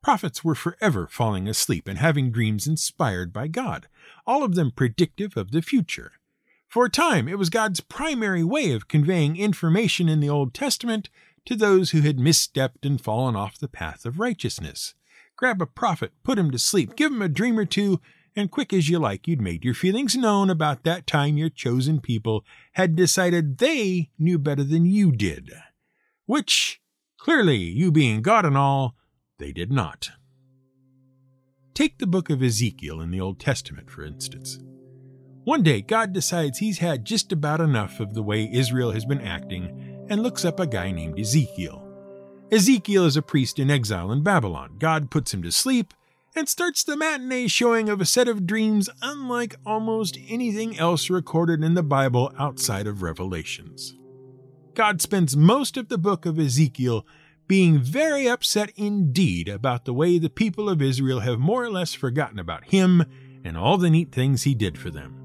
Prophets 0.04 0.44
were 0.44 0.56
forever 0.56 1.08
falling 1.08 1.48
asleep 1.48 1.88
and 1.88 1.98
having 1.98 2.32
dreams 2.32 2.68
inspired 2.68 3.32
by 3.32 3.48
God, 3.48 3.88
all 4.28 4.44
of 4.44 4.56
them 4.56 4.72
predictive 4.72 5.38
of 5.38 5.52
the 5.52 5.62
future. 5.62 6.12
For 6.68 6.86
a 6.86 6.90
time, 6.90 7.30
it 7.30 7.38
was 7.38 7.50
God's 7.50 7.80
primary 7.80 8.44
way 8.44 8.74
of 8.74 8.90
conveying 8.90 9.38
information 9.38 10.10
in 10.10 10.20
the 10.20 10.30
Old 10.30 10.54
Testament 10.54 11.10
to 11.46 11.56
those 11.56 11.92
who 11.92 12.02
had 12.02 12.18
misstepped 12.18 12.84
and 12.84 13.00
fallen 13.00 13.38
off 13.38 13.58
the 13.58 13.70
path 13.70 14.06
of 14.06 14.20
righteousness. 14.20 14.96
Grab 15.38 15.62
a 15.62 15.66
prophet, 15.66 16.12
put 16.24 16.38
him 16.38 16.52
to 16.52 16.60
sleep, 16.60 16.98
give 16.98 17.14
him 17.14 17.22
a 17.22 17.30
dream 17.30 17.58
or 17.58 17.66
two, 17.66 18.02
and 18.40 18.50
quick 18.50 18.74
as 18.74 18.90
you 18.90 18.98
like, 18.98 19.28
you'd 19.28 19.42
made 19.42 19.64
your 19.64 19.74
feelings 19.74 20.16
known 20.16 20.50
about 20.50 20.84
that 20.84 21.06
time 21.06 21.38
your 21.38 21.50
chosen 21.50 22.00
people 22.00 22.44
had 22.74 22.96
decided 22.96 23.58
they 23.58 24.10
knew 24.18 24.40
better 24.40 24.64
than 24.64 24.86
you 24.86 25.12
did. 25.12 25.52
Which, 26.26 26.82
clearly, 27.18 27.58
you 27.58 27.92
being 27.92 28.22
God 28.22 28.46
and 28.46 28.58
all, 28.58 28.96
they 29.38 29.52
did 29.52 29.72
not. 29.72 30.12
Take 31.74 31.98
the 31.98 32.08
book 32.08 32.30
of 32.30 32.42
Ezekiel 32.42 33.02
in 33.02 33.12
the 33.12 33.22
Old 33.22 33.40
Testament, 33.40 33.90
for 33.90 34.04
instance. 34.04 34.60
One 35.44 35.64
day, 35.64 35.82
God 35.82 36.14
decides 36.14 36.60
he's 36.60 36.80
had 36.80 37.06
just 37.06 37.32
about 37.32 37.62
enough 37.62 38.00
of 38.00 38.14
the 38.14 38.24
way 38.24 38.50
Israel 38.52 38.92
has 38.92 39.06
been 39.06 39.22
acting 39.22 40.06
and 40.10 40.22
looks 40.22 40.46
up 40.46 40.60
a 40.60 40.68
guy 40.68 40.92
named 40.92 41.20
Ezekiel. 41.20 41.86
Ezekiel 42.52 43.06
is 43.06 43.16
a 43.16 43.22
priest 43.22 43.60
in 43.60 43.70
exile 43.70 44.12
in 44.12 44.24
Babylon. 44.24 44.76
God 44.80 45.12
puts 45.12 45.34
him 45.34 45.44
to 45.44 45.52
sleep 45.52 45.94
and 46.40 46.48
starts 46.48 46.86
the 46.86 46.96
matinee 46.96 47.50
showing 47.50 47.90
of 47.90 48.00
a 48.00 48.06
set 48.06 48.30
of 48.30 48.48
dreams 48.48 48.90
unlike 49.02 49.58
almost 49.66 50.18
anything 50.30 50.80
else 50.80 51.10
recorded 51.10 51.62
in 51.66 51.74
the 51.74 51.84
Bible 51.84 52.32
outside 52.40 52.88
of 52.88 53.04
Revelations. 53.04 53.94
God 54.74 55.02
spends 55.02 55.36
most 55.36 55.76
of 55.76 55.90
the 55.90 55.98
book 55.98 56.26
of 56.26 56.40
Ezekiel 56.40 57.06
being 57.50 57.78
very 57.78 58.26
upset 58.30 58.72
indeed 58.78 59.50
about 59.50 59.84
the 59.84 59.94
way 59.94 60.18
the 60.18 60.30
people 60.30 60.70
of 60.70 60.82
Israel 60.82 61.20
have 61.20 61.40
more 61.40 61.62
or 61.62 61.70
less 61.70 61.94
forgotten 61.94 62.40
about 62.40 62.64
him 62.70 63.04
and 63.44 63.58
all 63.58 63.78
the 63.78 63.90
neat 63.90 64.14
things 64.14 64.44
he 64.44 64.56
did 64.56 64.78
for 64.78 64.90
them. 64.90 65.18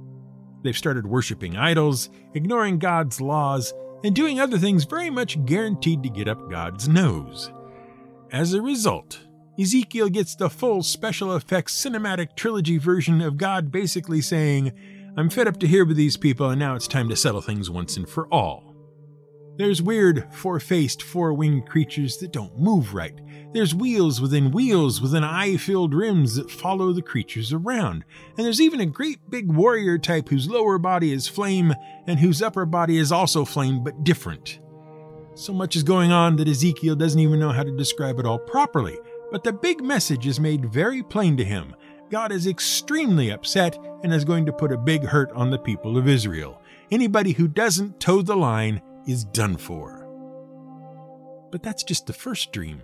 They've 0.65 0.77
started 0.77 1.07
worshiping 1.07 1.57
idols, 1.57 2.11
ignoring 2.35 2.81
God's 2.81 3.21
laws, 3.21 3.73
and 4.03 4.17
doing 4.17 4.41
other 4.41 4.59
things 4.59 4.83
very 4.83 5.11
much 5.11 5.45
guaranteed 5.45 6.03
to 6.03 6.09
get 6.09 6.27
up 6.27 6.51
God's 6.51 6.89
nose. 6.89 7.53
As 8.33 8.53
a 8.53 8.61
result, 8.61 9.21
Ezekiel 9.59 10.09
gets 10.09 10.35
the 10.35 10.51
full 10.51 10.83
special 10.83 11.37
effects 11.37 11.75
cinematic 11.75 12.35
trilogy 12.35 12.77
version 12.77 13.21
of 13.21 13.37
God 13.37 13.71
basically 13.71 14.21
saying, 14.21 14.73
I'm 15.17 15.31
fed 15.31 15.47
up 15.47 15.61
to 15.61 15.69
here 15.69 15.85
with 15.85 15.97
these 15.97 16.17
people, 16.17 16.51
and 16.51 16.59
now 16.59 16.75
it's 16.75 16.89
time 16.89 17.09
to 17.09 17.17
settle 17.17 17.41
things 17.41 17.71
once 17.71 17.97
and 17.97 18.09
for 18.09 18.27
all. 18.33 18.75
There's 19.57 19.81
weird, 19.81 20.27
four 20.33 20.59
faced, 20.59 21.01
four 21.01 21.33
winged 21.33 21.69
creatures 21.69 22.17
that 22.17 22.33
don't 22.33 22.59
move 22.59 22.93
right. 22.93 23.15
There's 23.53 23.73
wheels 23.73 24.21
within 24.21 24.51
wheels 24.51 25.01
within 25.01 25.23
eye 25.23 25.57
filled 25.57 25.95
rims 25.95 26.35
that 26.35 26.51
follow 26.51 26.93
the 26.93 27.03
creatures 27.03 27.53
around. 27.53 28.05
And 28.37 28.45
there's 28.45 28.61
even 28.61 28.81
a 28.81 28.87
great 28.87 29.31
big 29.31 29.47
warrior 29.53 29.97
type 29.97 30.29
whose 30.29 30.49
lower 30.49 30.79
body 30.79 31.13
is 31.13 31.29
flame 31.29 31.73
and 32.09 32.19
whose 32.19 32.43
upper 32.43 32.67
body 32.67 32.99
is 32.99 33.13
also 33.13 33.45
flame 33.45 33.85
but 33.85 34.03
different. 34.03 34.59
So 35.37 35.53
much 35.53 35.77
is 35.77 35.85
going 35.85 36.11
on 36.11 36.35
that 36.37 36.49
Ezekiel 36.49 36.97
doesn't 36.97 37.21
even 37.21 37.39
know 37.39 37.53
how 37.53 37.63
to 37.63 37.77
describe 37.77 38.19
it 38.19 38.27
all 38.27 38.41
properly. 38.41 38.99
But 39.35 39.43
the 39.43 39.53
big 39.53 39.83
message 39.83 40.29
is 40.29 40.39
made 40.39 40.73
very 40.73 41.03
plain 41.03 41.37
to 41.39 41.45
him. 41.45 41.75
God 42.09 42.31
is 42.31 42.47
extremely 42.47 43.33
upset 43.33 43.77
and 44.05 44.15
is 44.15 44.25
going 44.25 44.47
to 44.47 44.53
put 44.53 44.71
a 44.71 44.79
big 44.79 45.03
hurt 45.03 45.33
on 45.33 45.51
the 45.51 45.59
people 45.59 45.99
of 45.99 46.07
Israel. 46.07 46.63
Anybody 46.93 47.33
who 47.33 47.49
doesn't 47.49 47.99
toe 47.99 48.23
the 48.23 48.37
line 48.37 48.81
is 49.09 49.25
done 49.25 49.57
for. 49.57 50.07
But 51.51 51.65
that's 51.65 51.83
just 51.83 52.07
the 52.07 52.13
first 52.13 52.53
dream. 52.53 52.81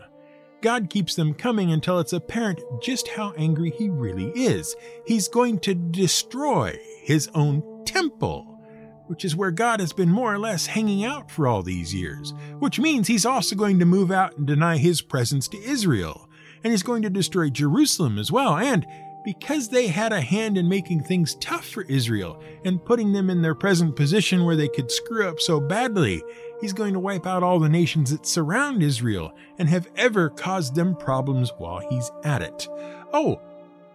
God 0.60 0.90
keeps 0.90 1.14
them 1.14 1.34
coming 1.34 1.70
until 1.70 2.00
it's 2.00 2.12
apparent 2.12 2.60
just 2.82 3.06
how 3.06 3.32
angry 3.36 3.70
he 3.70 3.88
really 3.88 4.30
is. 4.30 4.74
He's 5.06 5.28
going 5.28 5.60
to 5.60 5.74
destroy 5.76 6.76
his 7.04 7.30
own 7.32 7.84
temple, 7.84 8.60
which 9.06 9.24
is 9.24 9.36
where 9.36 9.52
God 9.52 9.78
has 9.78 9.92
been 9.92 10.10
more 10.10 10.34
or 10.34 10.38
less 10.40 10.66
hanging 10.66 11.04
out 11.04 11.30
for 11.30 11.46
all 11.46 11.62
these 11.62 11.94
years, 11.94 12.34
which 12.58 12.80
means 12.80 13.06
he's 13.06 13.24
also 13.24 13.54
going 13.54 13.78
to 13.78 13.84
move 13.84 14.10
out 14.10 14.36
and 14.36 14.48
deny 14.48 14.78
his 14.78 15.00
presence 15.00 15.46
to 15.46 15.62
Israel. 15.62 16.26
And 16.62 16.72
he's 16.72 16.82
going 16.82 17.02
to 17.02 17.10
destroy 17.10 17.50
Jerusalem 17.50 18.18
as 18.18 18.30
well, 18.30 18.56
and 18.56 18.86
because 19.24 19.68
they 19.68 19.86
had 19.88 20.12
a 20.12 20.20
hand 20.20 20.56
in 20.56 20.68
making 20.68 21.02
things 21.02 21.34
tough 21.36 21.66
for 21.66 21.82
Israel 21.82 22.42
and 22.64 22.84
putting 22.84 23.12
them 23.12 23.30
in 23.30 23.42
their 23.42 23.54
present 23.54 23.96
position 23.96 24.44
where 24.44 24.56
they 24.56 24.68
could 24.68 24.90
screw 24.90 25.28
up 25.28 25.40
so 25.40 25.60
badly, 25.60 26.22
he's 26.60 26.72
going 26.72 26.92
to 26.94 27.00
wipe 27.00 27.26
out 27.26 27.42
all 27.42 27.58
the 27.58 27.68
nations 27.68 28.10
that 28.10 28.26
surround 28.26 28.82
Israel 28.82 29.32
and 29.58 29.68
have 29.68 29.88
ever 29.96 30.30
caused 30.30 30.74
them 30.74 30.96
problems 30.96 31.52
while 31.58 31.80
he's 31.90 32.10
at 32.24 32.42
it. 32.42 32.66
Oh, 33.12 33.40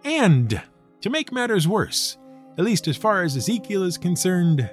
and 0.04 0.62
to 1.00 1.10
make 1.10 1.32
matters 1.32 1.66
worse, 1.66 2.18
at 2.58 2.64
least 2.64 2.88
as 2.88 2.96
far 2.96 3.22
as 3.22 3.36
Ezekiel 3.36 3.82
is 3.82 3.98
concerned, 3.98 4.70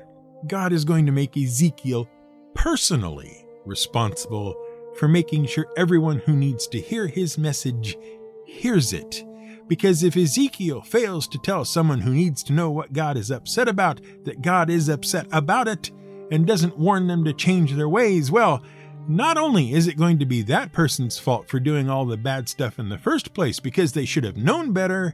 God 0.47 0.73
is 0.73 0.85
going 0.85 1.05
to 1.05 1.12
make 1.12 1.35
Ezekiel 1.35 2.07
personally 2.53 3.45
responsible 3.65 4.55
for 4.95 5.07
making 5.07 5.45
sure 5.45 5.65
everyone 5.77 6.19
who 6.19 6.33
needs 6.33 6.67
to 6.67 6.79
hear 6.79 7.07
his 7.07 7.38
message 7.38 7.97
hears 8.45 8.93
it. 8.93 9.23
Because 9.67 10.03
if 10.03 10.17
Ezekiel 10.17 10.81
fails 10.81 11.27
to 11.29 11.39
tell 11.39 11.65
someone 11.65 12.01
who 12.01 12.13
needs 12.13 12.43
to 12.43 12.53
know 12.53 12.69
what 12.69 12.93
God 12.93 13.17
is 13.17 13.31
upset 13.31 13.67
about 13.67 14.01
that 14.25 14.41
God 14.41 14.69
is 14.69 14.89
upset 14.89 15.27
about 15.31 15.67
it, 15.67 15.91
and 16.31 16.47
doesn't 16.47 16.77
warn 16.77 17.07
them 17.07 17.23
to 17.23 17.33
change 17.33 17.73
their 17.73 17.89
ways, 17.89 18.31
well, 18.31 18.63
not 19.07 19.38
only 19.38 19.73
is 19.73 19.88
it 19.88 19.97
going 19.97 20.17
to 20.19 20.25
be 20.25 20.41
that 20.41 20.71
person's 20.71 21.19
fault 21.19 21.47
for 21.47 21.59
doing 21.59 21.89
all 21.89 22.05
the 22.05 22.17
bad 22.17 22.47
stuff 22.47 22.79
in 22.79 22.89
the 22.89 22.97
first 22.97 23.33
place 23.33 23.59
because 23.59 23.93
they 23.93 24.05
should 24.05 24.23
have 24.23 24.38
known 24.38 24.71
better, 24.71 25.13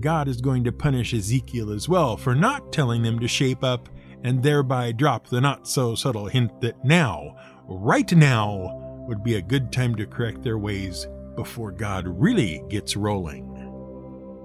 God 0.00 0.26
is 0.26 0.40
going 0.40 0.64
to 0.64 0.72
punish 0.72 1.12
Ezekiel 1.12 1.70
as 1.70 1.88
well 1.88 2.16
for 2.16 2.34
not 2.34 2.72
telling 2.72 3.02
them 3.02 3.18
to 3.18 3.28
shape 3.28 3.64
up 3.64 3.88
and 4.22 4.42
thereby 4.42 4.92
drop 4.92 5.28
the 5.28 5.40
not 5.40 5.68
so 5.68 5.94
subtle 5.94 6.26
hint 6.26 6.60
that 6.60 6.82
now, 6.84 7.36
right 7.66 8.10
now, 8.12 8.87
would 9.08 9.24
be 9.24 9.34
a 9.34 9.42
good 9.42 9.72
time 9.72 9.96
to 9.96 10.06
correct 10.06 10.42
their 10.42 10.58
ways 10.58 11.08
before 11.34 11.72
God 11.72 12.06
really 12.06 12.62
gets 12.68 12.96
rolling. 12.96 13.54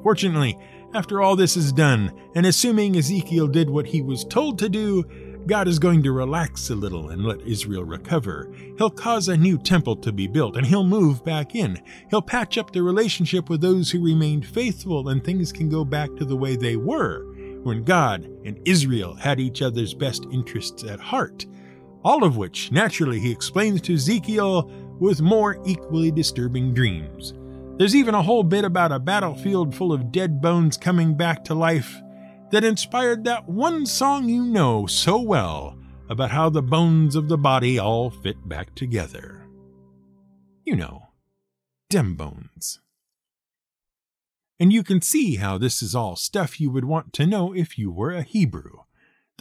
Fortunately, 0.02 0.58
after 0.94 1.22
all 1.22 1.36
this 1.36 1.58
is 1.58 1.72
done, 1.72 2.14
and 2.36 2.46
assuming 2.46 2.96
Ezekiel 2.96 3.48
did 3.48 3.70
what 3.70 3.88
he 3.88 4.02
was 4.02 4.24
told 4.24 4.58
to 4.60 4.70
do, 4.70 5.04
God 5.46 5.68
is 5.68 5.80
going 5.80 6.04
to 6.04 6.14
relax 6.14 6.70
a 6.70 6.76
little 6.76 7.10
and 7.10 7.26
let 7.26 7.42
Israel 7.42 7.84
recover. 7.84 8.50
He'll 8.78 8.90
cause 8.90 9.28
a 9.28 9.36
new 9.36 9.58
temple 9.58 9.98
to 9.98 10.14
be 10.14 10.28
built 10.28 10.56
and 10.56 10.66
he'll 10.66 10.86
move 10.86 11.26
back 11.26 11.54
in. 11.54 11.82
He'll 12.10 12.22
patch 12.22 12.58
up 12.58 12.72
the 12.72 12.82
relationship 12.82 13.50
with 13.50 13.60
those 13.60 13.92
who 13.92 14.04
remained 14.04 14.46
faithful 14.46 15.10
and 15.10 15.22
things 15.22 15.52
can 15.52 15.68
go 15.68 15.84
back 15.84 16.16
to 16.16 16.26
the 16.26 16.38
way 16.38 16.56
they 16.56 16.78
were 16.78 17.26
when 17.64 17.84
God 17.84 18.24
and 18.46 18.60
Israel 18.66 19.16
had 19.16 19.40
each 19.40 19.62
other's 19.62 19.94
best 19.94 20.26
interests 20.32 20.84
at 20.86 21.00
heart. 21.00 21.46
All 22.04 22.24
of 22.24 22.38
which, 22.38 22.72
naturally, 22.72 23.20
he 23.20 23.32
explains 23.32 23.82
to 23.82 23.94
Ezekiel 23.94 24.70
with 25.00 25.22
more 25.22 25.62
equally 25.66 26.12
disturbing 26.12 26.74
dreams. 26.74 27.34
There's 27.78 27.96
even 27.96 28.14
a 28.14 28.22
whole 28.22 28.44
bit 28.44 28.66
about 28.66 28.92
a 28.92 29.00
battlefield 29.00 29.74
full 29.74 29.92
of 29.92 30.12
dead 30.12 30.42
bones 30.42 30.78
coming 30.78 31.16
back 31.16 31.44
to 31.46 31.56
life 31.56 32.02
that 32.52 32.64
inspired 32.64 33.24
that 33.24 33.50
one 33.50 33.86
song 33.86 34.30
you 34.30 34.44
know 34.44 34.86
so 34.86 35.20
well 35.20 35.78
about 36.10 36.30
how 36.30 36.50
the 36.50 36.62
bones 36.62 37.16
of 37.16 37.28
the 37.28 37.38
body 37.38 37.80
all 37.80 38.12
fit 38.12 38.48
back 38.48 38.76
together. 38.76 39.48
You 40.64 40.76
know, 40.76 41.08
dem 41.90 42.16
bones. 42.16 42.80
And 44.60 44.72
you 44.72 44.84
can 44.84 45.02
see 45.02 45.38
how 45.38 45.58
this 45.58 45.82
is 45.82 45.96
all 45.96 46.16
stuff 46.16 46.62
you 46.62 46.70
would 46.70 46.86
want 46.86 47.12
to 47.14 47.26
know 47.26 47.54
if 47.54 47.78
you 47.78 47.92
were 47.92 48.12
a 48.12 48.22
Hebrew. 48.22 48.84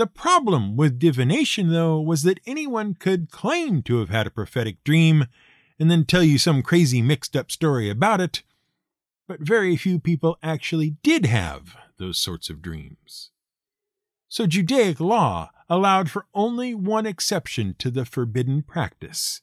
The 0.02 0.08
problem 0.08 0.74
with 0.74 0.98
divination, 0.98 1.68
though, 1.68 2.00
was 2.00 2.24
that 2.24 2.40
anyone 2.44 2.94
could 2.94 3.30
claim 3.30 3.84
to 3.84 3.98
have 3.98 4.08
had 4.08 4.26
a 4.26 4.32
prophetic 4.32 4.82
dream 4.82 5.26
and 5.78 5.88
then 5.88 6.04
tell 6.04 6.24
you 6.24 6.38
some 6.38 6.60
crazy 6.64 7.00
mixed 7.00 7.36
up 7.36 7.52
story 7.52 7.88
about 7.88 8.20
it, 8.20 8.42
but 9.28 9.38
very 9.38 9.76
few 9.76 10.00
people 10.00 10.40
actually 10.42 10.96
did 11.04 11.26
have 11.26 11.76
those 11.98 12.18
sorts 12.18 12.50
of 12.50 12.60
dreams. 12.60 13.30
So 14.26 14.48
Judaic 14.48 14.98
law 14.98 15.50
allowed 15.70 16.10
for 16.10 16.26
only 16.34 16.74
one 16.74 17.06
exception 17.06 17.76
to 17.78 17.88
the 17.88 18.04
forbidden 18.04 18.62
practice. 18.62 19.40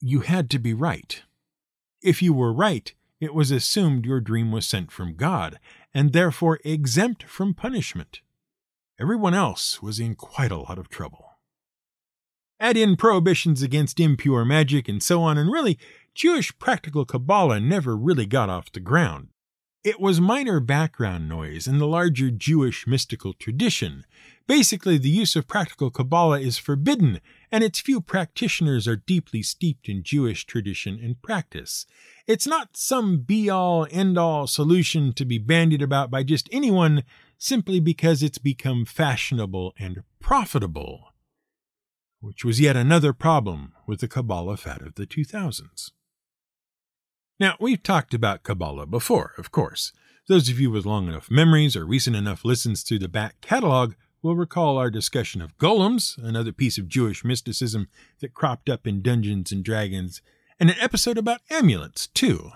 You 0.00 0.22
had 0.22 0.50
to 0.50 0.58
be 0.58 0.74
right. 0.74 1.22
If 2.02 2.20
you 2.20 2.32
were 2.32 2.52
right, 2.52 2.92
it 3.20 3.32
was 3.32 3.52
assumed 3.52 4.06
your 4.06 4.20
dream 4.20 4.50
was 4.50 4.66
sent 4.66 4.90
from 4.90 5.14
God, 5.14 5.60
and 5.94 6.12
therefore 6.12 6.58
exempt 6.64 7.22
from 7.22 7.54
punishment. 7.54 8.22
Everyone 9.00 9.34
else 9.34 9.82
was 9.82 9.98
in 10.00 10.14
quite 10.14 10.52
a 10.52 10.58
lot 10.58 10.78
of 10.78 10.88
trouble 10.88 11.34
add 12.64 12.76
in 12.78 12.96
prohibitions 12.96 13.62
against 13.62 14.00
impure 14.00 14.42
magic 14.42 14.88
and 14.88 15.02
so 15.02 15.22
on, 15.22 15.36
and 15.36 15.52
really, 15.52 15.78
Jewish 16.14 16.56
practical 16.58 17.04
Kabbalah 17.04 17.60
never 17.60 17.94
really 17.94 18.24
got 18.24 18.48
off 18.48 18.72
the 18.72 18.80
ground. 18.80 19.28
It 19.82 20.00
was 20.00 20.18
minor 20.18 20.60
background 20.60 21.28
noise 21.28 21.66
in 21.66 21.78
the 21.78 21.86
larger 21.86 22.30
Jewish 22.30 22.86
mystical 22.86 23.34
tradition. 23.34 24.06
Basically, 24.46 24.96
the 24.96 25.10
use 25.10 25.36
of 25.36 25.46
practical 25.46 25.90
Kabbalah 25.90 26.40
is 26.40 26.56
forbidden, 26.56 27.20
and 27.52 27.62
its 27.62 27.80
few 27.80 28.00
practitioners 28.00 28.88
are 28.88 28.96
deeply 28.96 29.42
steeped 29.42 29.86
in 29.86 30.02
Jewish 30.02 30.46
tradition 30.46 30.98
and 31.02 31.20
practice. 31.20 31.84
It's 32.26 32.46
not 32.46 32.78
some 32.78 33.18
be 33.18 33.50
all, 33.50 33.86
end 33.90 34.16
all 34.16 34.46
solution 34.46 35.12
to 35.14 35.26
be 35.26 35.36
bandied 35.36 35.82
about 35.82 36.10
by 36.10 36.22
just 36.22 36.48
anyone 36.50 37.02
simply 37.44 37.80
because 37.80 38.22
it's 38.22 38.38
become 38.38 38.84
fashionable 38.84 39.74
and 39.78 40.02
profitable 40.20 41.14
which 42.24 42.44
was 42.44 42.58
yet 42.58 42.74
another 42.74 43.12
problem 43.12 43.72
with 43.86 44.00
the 44.00 44.08
Kabbalah 44.08 44.56
fad 44.56 44.80
of 44.80 44.94
the 44.94 45.06
2000s. 45.06 45.90
Now, 47.38 47.56
we've 47.60 47.82
talked 47.82 48.14
about 48.14 48.42
Kabbalah 48.42 48.86
before, 48.86 49.32
of 49.36 49.52
course. 49.52 49.92
Those 50.26 50.48
of 50.48 50.58
you 50.58 50.70
with 50.70 50.86
long 50.86 51.06
enough 51.06 51.30
memories 51.30 51.76
or 51.76 51.84
recent 51.84 52.16
enough 52.16 52.44
listens 52.44 52.82
to 52.84 52.98
the 52.98 53.08
back 53.08 53.40
catalog 53.42 53.92
will 54.22 54.36
recall 54.36 54.78
our 54.78 54.90
discussion 54.90 55.42
of 55.42 55.58
golems, 55.58 56.16
another 56.16 56.52
piece 56.52 56.78
of 56.78 56.88
Jewish 56.88 57.24
mysticism 57.24 57.88
that 58.20 58.32
cropped 58.32 58.70
up 58.70 58.86
in 58.86 59.02
Dungeons 59.02 59.52
and 59.52 59.62
Dragons, 59.62 60.22
and 60.58 60.70
an 60.70 60.76
episode 60.80 61.18
about 61.18 61.42
amulets, 61.50 62.06
too. 62.06 62.52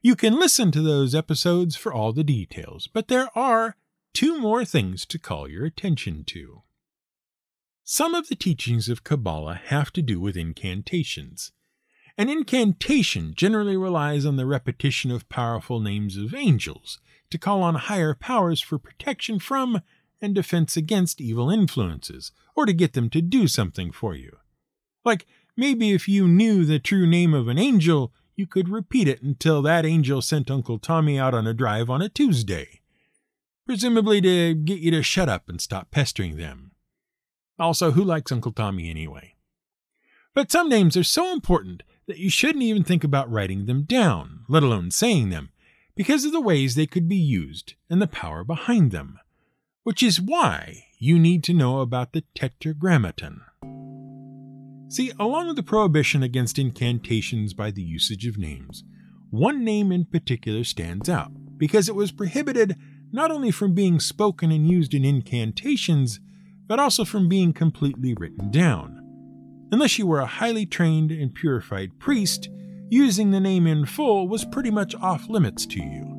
You 0.00 0.14
can 0.14 0.38
listen 0.38 0.70
to 0.70 0.82
those 0.82 1.12
episodes 1.12 1.74
for 1.74 1.92
all 1.92 2.12
the 2.12 2.22
details, 2.22 2.86
but 2.86 3.08
there 3.08 3.30
are 3.34 3.74
two 4.16 4.38
more 4.38 4.64
things 4.64 5.04
to 5.04 5.18
call 5.18 5.46
your 5.46 5.66
attention 5.66 6.24
to. 6.24 6.62
Some 7.84 8.14
of 8.14 8.28
the 8.28 8.34
teachings 8.34 8.88
of 8.88 9.04
Kabbalah 9.04 9.60
have 9.66 9.92
to 9.92 10.00
do 10.00 10.18
with 10.18 10.38
incantations. 10.38 11.52
An 12.16 12.30
incantation 12.30 13.34
generally 13.34 13.76
relies 13.76 14.24
on 14.24 14.36
the 14.36 14.46
repetition 14.46 15.10
of 15.10 15.28
powerful 15.28 15.80
names 15.80 16.16
of 16.16 16.34
angels 16.34 16.98
to 17.28 17.36
call 17.36 17.62
on 17.62 17.74
higher 17.74 18.14
powers 18.14 18.62
for 18.62 18.78
protection 18.78 19.38
from 19.38 19.82
and 20.22 20.34
defense 20.34 20.78
against 20.78 21.20
evil 21.20 21.50
influences, 21.50 22.32
or 22.54 22.64
to 22.64 22.72
get 22.72 22.94
them 22.94 23.10
to 23.10 23.20
do 23.20 23.46
something 23.46 23.92
for 23.92 24.14
you. 24.14 24.38
Like 25.04 25.26
maybe 25.58 25.92
if 25.92 26.08
you 26.08 26.26
knew 26.26 26.64
the 26.64 26.78
true 26.78 27.06
name 27.06 27.34
of 27.34 27.48
an 27.48 27.58
angel, 27.58 28.14
you 28.34 28.46
could 28.46 28.70
repeat 28.70 29.08
it 29.08 29.20
until 29.20 29.60
that 29.60 29.84
angel 29.84 30.22
sent 30.22 30.50
Uncle 30.50 30.78
Tommy 30.78 31.18
out 31.18 31.34
on 31.34 31.46
a 31.46 31.52
drive 31.52 31.90
on 31.90 32.00
a 32.00 32.08
Tuesday. 32.08 32.80
Presumably 33.66 34.20
to 34.20 34.54
get 34.54 34.78
you 34.78 34.92
to 34.92 35.02
shut 35.02 35.28
up 35.28 35.48
and 35.48 35.60
stop 35.60 35.90
pestering 35.90 36.36
them. 36.36 36.70
Also, 37.58 37.90
who 37.90 38.04
likes 38.04 38.30
Uncle 38.30 38.52
Tommy 38.52 38.88
anyway? 38.88 39.34
But 40.34 40.52
some 40.52 40.68
names 40.68 40.96
are 40.96 41.02
so 41.02 41.32
important 41.32 41.82
that 42.06 42.18
you 42.18 42.30
shouldn't 42.30 42.62
even 42.62 42.84
think 42.84 43.02
about 43.02 43.30
writing 43.30 43.66
them 43.66 43.82
down, 43.82 44.44
let 44.48 44.62
alone 44.62 44.90
saying 44.90 45.30
them, 45.30 45.50
because 45.96 46.24
of 46.24 46.32
the 46.32 46.40
ways 46.40 46.74
they 46.74 46.86
could 46.86 47.08
be 47.08 47.16
used 47.16 47.74
and 47.90 48.00
the 48.00 48.06
power 48.06 48.44
behind 48.44 48.92
them. 48.92 49.18
Which 49.82 50.02
is 50.02 50.20
why 50.20 50.84
you 50.98 51.18
need 51.18 51.42
to 51.44 51.54
know 51.54 51.80
about 51.80 52.12
the 52.12 52.22
Tetragrammaton. 52.34 53.40
See, 54.88 55.10
along 55.18 55.48
with 55.48 55.56
the 55.56 55.62
prohibition 55.62 56.22
against 56.22 56.58
incantations 56.58 57.54
by 57.54 57.72
the 57.72 57.82
usage 57.82 58.26
of 58.26 58.38
names, 58.38 58.84
one 59.30 59.64
name 59.64 59.90
in 59.90 60.04
particular 60.04 60.62
stands 60.62 61.08
out 61.08 61.32
because 61.56 61.88
it 61.88 61.94
was 61.94 62.12
prohibited 62.12 62.76
not 63.12 63.30
only 63.30 63.50
from 63.50 63.74
being 63.74 64.00
spoken 64.00 64.50
and 64.50 64.68
used 64.68 64.94
in 64.94 65.04
incantations, 65.04 66.20
but 66.66 66.78
also 66.78 67.04
from 67.04 67.28
being 67.28 67.52
completely 67.52 68.14
written 68.14 68.50
down. 68.50 69.02
Unless 69.72 69.98
you 69.98 70.06
were 70.06 70.20
a 70.20 70.26
highly 70.26 70.66
trained 70.66 71.10
and 71.10 71.34
purified 71.34 71.98
priest, 71.98 72.48
using 72.88 73.30
the 73.30 73.40
name 73.40 73.66
in 73.66 73.86
full 73.86 74.28
was 74.28 74.44
pretty 74.44 74.70
much 74.70 74.94
off 74.96 75.28
limits 75.28 75.66
to 75.66 75.80
you. 75.80 76.12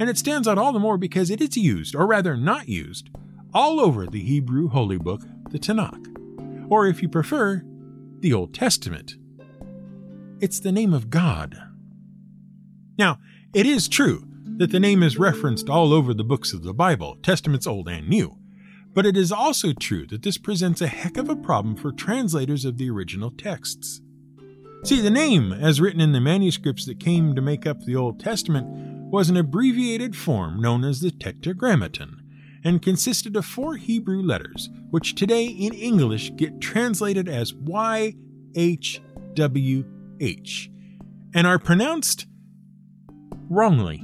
And 0.00 0.08
it 0.08 0.18
stands 0.18 0.46
out 0.46 0.58
all 0.58 0.72
the 0.72 0.78
more 0.78 0.96
because 0.96 1.30
it 1.30 1.40
is 1.40 1.56
used, 1.56 1.94
or 1.94 2.06
rather 2.06 2.36
not 2.36 2.68
used, 2.68 3.10
all 3.52 3.80
over 3.80 4.06
the 4.06 4.22
Hebrew 4.22 4.68
holy 4.68 4.98
book, 4.98 5.22
the 5.50 5.58
Tanakh, 5.58 6.70
or 6.70 6.86
if 6.86 7.02
you 7.02 7.08
prefer, 7.08 7.62
the 8.20 8.32
Old 8.32 8.54
Testament. 8.54 9.16
It's 10.40 10.60
the 10.60 10.72
name 10.72 10.94
of 10.94 11.10
God. 11.10 11.58
Now, 12.98 13.18
it 13.54 13.66
is 13.66 13.88
true 13.88 14.27
that 14.58 14.72
the 14.72 14.80
name 14.80 15.04
is 15.04 15.16
referenced 15.16 15.70
all 15.70 15.92
over 15.92 16.12
the 16.12 16.24
books 16.24 16.52
of 16.52 16.64
the 16.64 16.74
Bible, 16.74 17.16
Testaments 17.22 17.66
Old 17.66 17.88
and 17.88 18.08
New, 18.08 18.36
but 18.92 19.06
it 19.06 19.16
is 19.16 19.30
also 19.30 19.72
true 19.72 20.04
that 20.08 20.22
this 20.24 20.36
presents 20.36 20.80
a 20.80 20.88
heck 20.88 21.16
of 21.16 21.28
a 21.28 21.36
problem 21.36 21.76
for 21.76 21.92
translators 21.92 22.64
of 22.64 22.76
the 22.76 22.90
original 22.90 23.30
texts. 23.30 24.00
See, 24.82 25.00
the 25.00 25.10
name, 25.10 25.52
as 25.52 25.80
written 25.80 26.00
in 26.00 26.10
the 26.10 26.20
manuscripts 26.20 26.84
that 26.86 26.98
came 26.98 27.36
to 27.36 27.40
make 27.40 27.66
up 27.66 27.84
the 27.84 27.94
Old 27.94 28.18
Testament, 28.18 28.66
was 29.10 29.30
an 29.30 29.36
abbreviated 29.36 30.16
form 30.16 30.60
known 30.60 30.82
as 30.84 31.00
the 31.00 31.12
Tetragrammaton 31.12 32.20
and 32.64 32.82
consisted 32.82 33.36
of 33.36 33.46
four 33.46 33.76
Hebrew 33.76 34.20
letters, 34.20 34.68
which 34.90 35.14
today 35.14 35.46
in 35.46 35.72
English 35.72 36.32
get 36.34 36.60
translated 36.60 37.28
as 37.28 37.52
YHWH 37.52 38.14
and 41.34 41.46
are 41.46 41.58
pronounced 41.60 42.26
wrongly. 43.48 44.02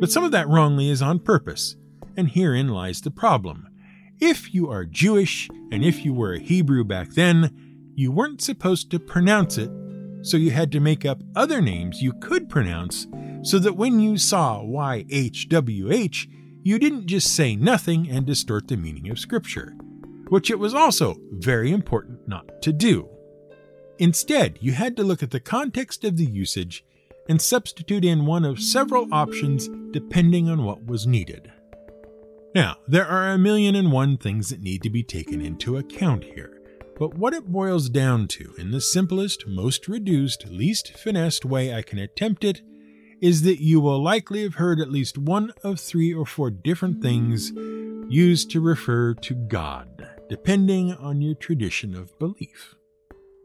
But 0.00 0.10
some 0.10 0.24
of 0.24 0.32
that 0.32 0.48
wrongly 0.48 0.88
is 0.88 1.02
on 1.02 1.18
purpose, 1.18 1.76
and 2.16 2.30
herein 2.30 2.68
lies 2.68 3.02
the 3.02 3.10
problem. 3.10 3.68
If 4.18 4.54
you 4.54 4.70
are 4.70 4.86
Jewish, 4.86 5.48
and 5.70 5.84
if 5.84 6.04
you 6.04 6.14
were 6.14 6.32
a 6.32 6.40
Hebrew 6.40 6.84
back 6.84 7.10
then, 7.10 7.92
you 7.94 8.10
weren't 8.10 8.40
supposed 8.40 8.90
to 8.90 8.98
pronounce 8.98 9.58
it, 9.58 9.70
so 10.22 10.36
you 10.36 10.50
had 10.52 10.72
to 10.72 10.80
make 10.80 11.04
up 11.04 11.22
other 11.36 11.60
names 11.60 12.02
you 12.02 12.14
could 12.14 12.48
pronounce 12.48 13.06
so 13.42 13.58
that 13.58 13.76
when 13.76 14.00
you 14.00 14.16
saw 14.16 14.62
YHWH, 14.62 16.26
you 16.62 16.78
didn't 16.78 17.06
just 17.06 17.34
say 17.34 17.56
nothing 17.56 18.10
and 18.10 18.26
distort 18.26 18.68
the 18.68 18.76
meaning 18.76 19.10
of 19.10 19.18
Scripture, 19.18 19.74
which 20.28 20.50
it 20.50 20.58
was 20.58 20.74
also 20.74 21.16
very 21.32 21.72
important 21.72 22.26
not 22.26 22.62
to 22.62 22.72
do. 22.72 23.08
Instead, 23.98 24.58
you 24.62 24.72
had 24.72 24.96
to 24.96 25.02
look 25.02 25.22
at 25.22 25.30
the 25.30 25.40
context 25.40 26.04
of 26.04 26.16
the 26.16 26.24
usage 26.24 26.84
and 27.30 27.40
substitute 27.40 28.04
in 28.04 28.26
one 28.26 28.44
of 28.44 28.60
several 28.60 29.06
options 29.12 29.68
depending 29.92 30.50
on 30.50 30.64
what 30.64 30.84
was 30.84 31.06
needed. 31.06 31.50
Now, 32.56 32.78
there 32.88 33.06
are 33.06 33.28
a 33.28 33.38
million 33.38 33.76
and 33.76 33.92
one 33.92 34.18
things 34.18 34.48
that 34.48 34.60
need 34.60 34.82
to 34.82 34.90
be 34.90 35.04
taken 35.04 35.40
into 35.40 35.76
account 35.76 36.24
here, 36.24 36.60
but 36.98 37.14
what 37.14 37.32
it 37.32 37.52
boils 37.52 37.88
down 37.88 38.26
to, 38.28 38.52
in 38.58 38.72
the 38.72 38.80
simplest, 38.80 39.46
most 39.46 39.86
reduced, 39.86 40.48
least 40.48 40.98
finessed 40.98 41.44
way 41.44 41.72
I 41.72 41.82
can 41.82 42.00
attempt 42.00 42.42
it, 42.42 42.62
is 43.22 43.42
that 43.42 43.62
you 43.62 43.78
will 43.80 44.02
likely 44.02 44.42
have 44.42 44.56
heard 44.56 44.80
at 44.80 44.90
least 44.90 45.16
one 45.16 45.52
of 45.62 45.78
three 45.78 46.12
or 46.12 46.26
four 46.26 46.50
different 46.50 47.00
things 47.00 47.52
used 48.08 48.50
to 48.50 48.60
refer 48.60 49.14
to 49.14 49.34
God, 49.34 50.04
depending 50.28 50.94
on 50.94 51.22
your 51.22 51.36
tradition 51.36 51.94
of 51.94 52.18
belief. 52.18 52.74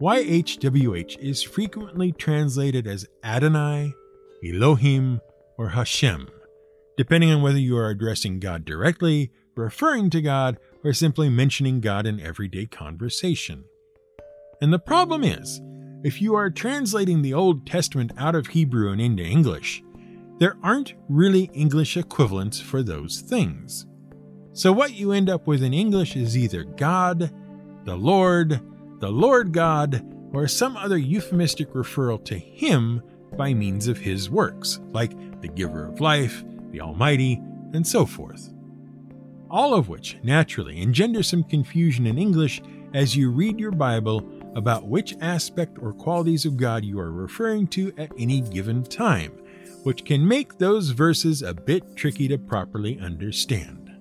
YHWH 0.01 1.17
is 1.19 1.41
frequently 1.41 2.12
translated 2.12 2.86
as 2.86 3.08
Adonai, 3.23 3.93
Elohim, 4.45 5.21
or 5.58 5.69
Hashem, 5.69 6.27
depending 6.97 7.31
on 7.31 7.41
whether 7.41 7.58
you 7.58 7.77
are 7.77 7.89
addressing 7.89 8.39
God 8.39 8.65
directly, 8.65 9.31
referring 9.55 10.10
to 10.10 10.21
God, 10.21 10.60
or 10.84 10.91
simply 10.91 11.29
mentioning 11.29 11.79
God 11.79 12.05
in 12.05 12.19
everyday 12.19 12.65
conversation. 12.65 13.63
And 14.62 14.73
the 14.73 14.79
problem 14.79 15.23
is, 15.23 15.62
if 16.03 16.21
you 16.21 16.36
are 16.36 16.49
translating 16.49 17.21
the 17.21 17.34
Old 17.34 17.65
Testament 17.65 18.12
out 18.17 18.36
of 18.36 18.47
Hebrew 18.47 18.91
and 18.91 18.99
into 18.99 19.23
English, 19.23 19.81
there 20.39 20.58
aren't 20.62 20.93
really 21.08 21.49
English 21.53 21.95
equivalents 21.95 22.60
for 22.60 22.84
those 22.84 23.21
things. 23.21 23.86
So 24.51 24.73
what 24.73 24.93
you 24.93 25.13
end 25.13 25.29
up 25.29 25.47
with 25.47 25.63
in 25.63 25.73
English 25.73 26.17
is 26.17 26.38
either 26.38 26.65
God, 26.65 27.34
the 27.86 27.95
Lord, 27.95 28.60
the 28.99 29.10
Lord 29.10 29.51
God, 29.51 30.05
or 30.34 30.47
some 30.47 30.75
other 30.77 30.97
euphemistic 30.97 31.71
referral 31.73 32.23
to 32.25 32.38
Him 32.38 33.01
by 33.38 33.53
means 33.53 33.88
of 33.88 33.97
His 33.97 34.29
works, 34.29 34.79
like 34.91 35.41
the 35.41 35.47
Giver 35.47 35.88
of 35.88 36.01
Life, 36.01 36.43
the 36.71 36.81
Almighty, 36.81 37.41
and 37.73 37.86
so 37.86 38.05
forth. 38.05 38.53
All 39.49 39.73
of 39.73 39.89
which 39.89 40.17
naturally 40.23 40.81
engender 40.81 41.23
some 41.23 41.43
confusion 41.43 42.08
in 42.08 42.17
English 42.17 42.62
as 42.93 43.15
you 43.15 43.29
read 43.29 43.60
your 43.60 43.71
Bible 43.71 44.27
about 44.55 44.88
which 44.88 45.15
aspect 45.21 45.77
or 45.81 45.93
qualities 45.93 46.45
of 46.45 46.58
God 46.58 46.86
you 46.86 46.99
are 46.99 47.12
referring 47.12 47.67
to 47.67 47.93
at 47.97 48.12
any 48.17 48.41
given 48.41 48.84
time, 48.84 49.31
which 49.84 50.05
can 50.05 50.25
make 50.25 50.58
those 50.58 50.89
verses 50.91 51.41
a 51.41 51.53
bit 51.53 51.95
tricky 51.95 52.27
to 52.29 52.38
properly 52.38 52.99
understand. 52.99 53.91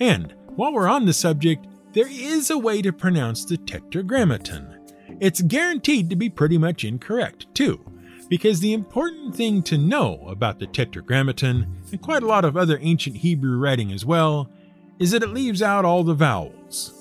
And 0.00 0.34
while 0.56 0.72
we're 0.72 0.88
on 0.88 1.06
the 1.06 1.12
subject, 1.12 1.66
there 1.94 2.08
is 2.10 2.50
a 2.50 2.58
way 2.58 2.82
to 2.82 2.92
pronounce 2.92 3.44
the 3.44 3.56
Tetragrammaton. 3.56 4.80
It's 5.20 5.40
guaranteed 5.40 6.10
to 6.10 6.16
be 6.16 6.28
pretty 6.28 6.58
much 6.58 6.84
incorrect, 6.84 7.46
too, 7.54 7.80
because 8.28 8.58
the 8.58 8.72
important 8.72 9.36
thing 9.36 9.62
to 9.62 9.78
know 9.78 10.24
about 10.26 10.58
the 10.58 10.66
Tetragrammaton, 10.66 11.66
and 11.92 12.02
quite 12.02 12.24
a 12.24 12.26
lot 12.26 12.44
of 12.44 12.56
other 12.56 12.78
ancient 12.82 13.18
Hebrew 13.18 13.58
writing 13.58 13.92
as 13.92 14.04
well, 14.04 14.50
is 14.98 15.12
that 15.12 15.22
it 15.22 15.28
leaves 15.28 15.62
out 15.62 15.84
all 15.84 16.02
the 16.02 16.14
vowels. 16.14 16.92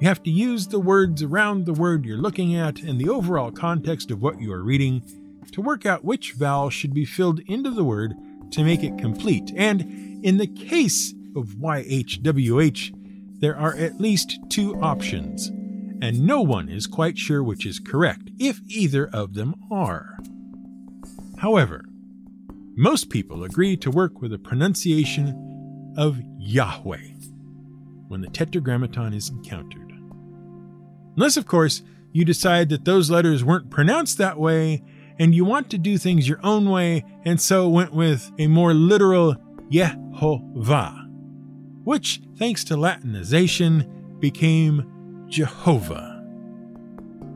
You 0.00 0.08
have 0.08 0.22
to 0.24 0.30
use 0.30 0.66
the 0.66 0.80
words 0.80 1.22
around 1.22 1.64
the 1.64 1.72
word 1.72 2.04
you're 2.04 2.18
looking 2.18 2.54
at 2.54 2.80
and 2.80 3.00
the 3.00 3.08
overall 3.08 3.50
context 3.50 4.10
of 4.10 4.20
what 4.20 4.38
you 4.38 4.52
are 4.52 4.62
reading 4.62 5.02
to 5.52 5.62
work 5.62 5.86
out 5.86 6.04
which 6.04 6.32
vowel 6.32 6.68
should 6.68 6.92
be 6.92 7.06
filled 7.06 7.40
into 7.46 7.70
the 7.70 7.84
word 7.84 8.12
to 8.50 8.64
make 8.64 8.82
it 8.82 8.98
complete. 8.98 9.52
And 9.56 10.22
in 10.22 10.36
the 10.36 10.46
case 10.46 11.14
of 11.34 11.56
YHWH, 11.56 13.03
there 13.40 13.56
are 13.56 13.74
at 13.76 14.00
least 14.00 14.38
two 14.48 14.80
options, 14.80 15.48
and 16.00 16.26
no 16.26 16.40
one 16.40 16.68
is 16.68 16.86
quite 16.86 17.18
sure 17.18 17.42
which 17.42 17.66
is 17.66 17.78
correct, 17.78 18.30
if 18.38 18.60
either 18.66 19.08
of 19.12 19.34
them 19.34 19.54
are. 19.70 20.18
However, 21.38 21.84
most 22.76 23.10
people 23.10 23.44
agree 23.44 23.76
to 23.78 23.90
work 23.90 24.20
with 24.20 24.32
a 24.32 24.38
pronunciation 24.38 25.94
of 25.96 26.20
Yahweh 26.38 27.14
when 28.08 28.20
the 28.20 28.28
Tetragrammaton 28.28 29.14
is 29.14 29.30
encountered. 29.30 29.92
Unless, 31.16 31.36
of 31.36 31.46
course, 31.46 31.82
you 32.12 32.24
decide 32.24 32.68
that 32.68 32.84
those 32.84 33.10
letters 33.10 33.44
weren't 33.44 33.70
pronounced 33.70 34.18
that 34.18 34.38
way 34.38 34.82
and 35.18 35.34
you 35.34 35.44
want 35.44 35.70
to 35.70 35.78
do 35.78 35.96
things 35.98 36.28
your 36.28 36.40
own 36.42 36.68
way 36.68 37.04
and 37.24 37.40
so 37.40 37.68
went 37.68 37.92
with 37.92 38.30
a 38.38 38.46
more 38.46 38.74
literal 38.74 39.36
Yehovah, 39.70 41.03
which, 41.84 42.20
thanks 42.36 42.64
to 42.64 42.74
Latinization, 42.74 44.20
became 44.20 45.26
Jehovah, 45.28 46.22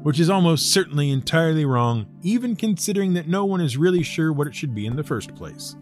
which 0.02 0.18
is 0.18 0.30
almost 0.30 0.72
certainly 0.72 1.10
entirely 1.10 1.64
wrong, 1.64 2.06
even 2.22 2.56
considering 2.56 3.14
that 3.14 3.28
no 3.28 3.44
one 3.44 3.60
is 3.60 3.76
really 3.76 4.02
sure 4.02 4.32
what 4.32 4.46
it 4.46 4.54
should 4.54 4.74
be 4.74 4.86
in 4.86 4.96
the 4.96 5.04
first 5.04 5.34
place. 5.34 5.76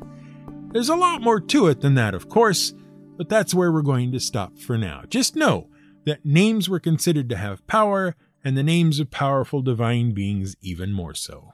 There's 0.72 0.88
a 0.88 0.96
lot 0.96 1.22
more 1.22 1.40
to 1.40 1.68
it 1.68 1.80
than 1.80 1.94
that, 1.94 2.14
of 2.14 2.28
course, 2.28 2.74
but 3.16 3.28
that's 3.28 3.54
where 3.54 3.72
we're 3.72 3.82
going 3.82 4.12
to 4.12 4.20
stop 4.20 4.58
for 4.58 4.76
now. 4.76 5.04
Just 5.08 5.36
know 5.36 5.68
that 6.04 6.24
names 6.24 6.68
were 6.68 6.80
considered 6.80 7.28
to 7.30 7.36
have 7.36 7.66
power, 7.66 8.14
and 8.44 8.56
the 8.56 8.62
names 8.62 9.00
of 9.00 9.10
powerful 9.10 9.62
divine 9.62 10.12
beings 10.12 10.54
even 10.60 10.92
more 10.92 11.14
so. 11.14 11.52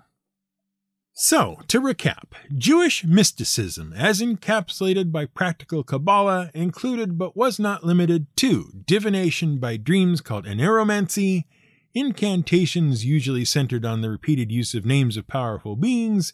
So, 1.14 1.58
to 1.68 1.78
recap, 1.78 2.32
Jewish 2.56 3.04
mysticism, 3.04 3.92
as 3.92 4.22
encapsulated 4.22 5.12
by 5.12 5.26
practical 5.26 5.84
Kabbalah, 5.84 6.50
included 6.54 7.18
but 7.18 7.36
was 7.36 7.58
not 7.58 7.84
limited 7.84 8.34
to 8.38 8.72
divination 8.86 9.58
by 9.58 9.76
dreams 9.76 10.22
called 10.22 10.46
oneiromancy, 10.46 11.44
incantations 11.92 13.04
usually 13.04 13.44
centered 13.44 13.84
on 13.84 14.00
the 14.00 14.08
repeated 14.08 14.50
use 14.50 14.72
of 14.74 14.86
names 14.86 15.18
of 15.18 15.26
powerful 15.26 15.76
beings, 15.76 16.32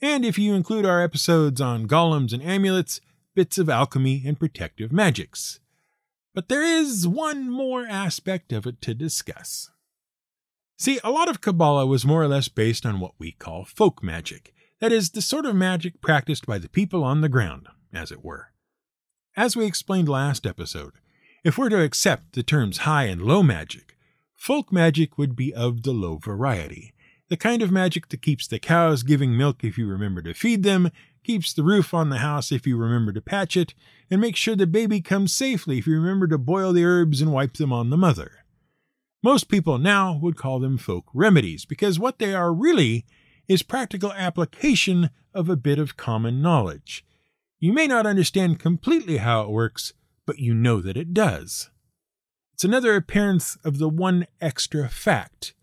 and 0.00 0.24
if 0.24 0.38
you 0.38 0.54
include 0.54 0.86
our 0.86 1.02
episodes 1.02 1.60
on 1.60 1.88
golems 1.88 2.32
and 2.32 2.42
amulets, 2.42 3.00
bits 3.34 3.58
of 3.58 3.68
alchemy 3.68 4.22
and 4.24 4.38
protective 4.38 4.92
magics. 4.92 5.58
But 6.34 6.48
there 6.48 6.62
is 6.62 7.06
one 7.06 7.50
more 7.50 7.84
aspect 7.84 8.52
of 8.52 8.64
it 8.64 8.80
to 8.82 8.94
discuss. 8.94 9.70
See, 10.80 10.98
a 11.04 11.10
lot 11.10 11.28
of 11.28 11.42
Kabbalah 11.42 11.84
was 11.84 12.06
more 12.06 12.22
or 12.22 12.26
less 12.26 12.48
based 12.48 12.86
on 12.86 13.00
what 13.00 13.12
we 13.18 13.32
call 13.32 13.66
folk 13.66 14.02
magic, 14.02 14.54
that 14.80 14.92
is, 14.92 15.10
the 15.10 15.20
sort 15.20 15.44
of 15.44 15.54
magic 15.54 16.00
practiced 16.00 16.46
by 16.46 16.56
the 16.56 16.70
people 16.70 17.04
on 17.04 17.20
the 17.20 17.28
ground, 17.28 17.68
as 17.92 18.10
it 18.10 18.24
were. 18.24 18.54
As 19.36 19.54
we 19.54 19.66
explained 19.66 20.08
last 20.08 20.46
episode, 20.46 20.94
if 21.44 21.58
we're 21.58 21.68
to 21.68 21.82
accept 21.82 22.32
the 22.32 22.42
terms 22.42 22.78
high 22.78 23.04
and 23.04 23.20
low 23.20 23.42
magic, 23.42 23.98
folk 24.34 24.72
magic 24.72 25.18
would 25.18 25.36
be 25.36 25.52
of 25.52 25.82
the 25.82 25.92
low 25.92 26.16
variety. 26.16 26.94
The 27.28 27.36
kind 27.36 27.60
of 27.60 27.70
magic 27.70 28.08
that 28.08 28.22
keeps 28.22 28.46
the 28.46 28.58
cows 28.58 29.02
giving 29.02 29.36
milk 29.36 29.62
if 29.62 29.76
you 29.76 29.86
remember 29.86 30.22
to 30.22 30.32
feed 30.32 30.62
them, 30.62 30.90
keeps 31.22 31.52
the 31.52 31.62
roof 31.62 31.92
on 31.92 32.08
the 32.08 32.20
house 32.20 32.50
if 32.50 32.66
you 32.66 32.78
remember 32.78 33.12
to 33.12 33.20
patch 33.20 33.54
it, 33.54 33.74
and 34.10 34.18
makes 34.18 34.40
sure 34.40 34.56
the 34.56 34.66
baby 34.66 35.02
comes 35.02 35.30
safely 35.30 35.76
if 35.76 35.86
you 35.86 36.00
remember 36.00 36.26
to 36.26 36.38
boil 36.38 36.72
the 36.72 36.86
herbs 36.86 37.20
and 37.20 37.34
wipe 37.34 37.58
them 37.58 37.70
on 37.70 37.90
the 37.90 37.98
mother. 37.98 38.39
Most 39.22 39.48
people 39.48 39.78
now 39.78 40.16
would 40.16 40.36
call 40.36 40.60
them 40.60 40.78
folk 40.78 41.04
remedies 41.12 41.66
because 41.66 41.98
what 41.98 42.18
they 42.18 42.34
are 42.34 42.54
really 42.54 43.04
is 43.48 43.62
practical 43.62 44.12
application 44.12 45.10
of 45.34 45.48
a 45.48 45.56
bit 45.56 45.78
of 45.78 45.96
common 45.96 46.40
knowledge. 46.40 47.04
You 47.58 47.74
may 47.74 47.86
not 47.86 48.06
understand 48.06 48.58
completely 48.58 49.18
how 49.18 49.42
it 49.42 49.50
works, 49.50 49.92
but 50.24 50.38
you 50.38 50.54
know 50.54 50.80
that 50.80 50.96
it 50.96 51.12
does. 51.12 51.68
It's 52.54 52.64
another 52.64 52.96
appearance 52.96 53.56
of 53.62 53.78
the 53.78 53.88
one 53.88 54.26
extra 54.40 54.88
fact, 54.88 55.54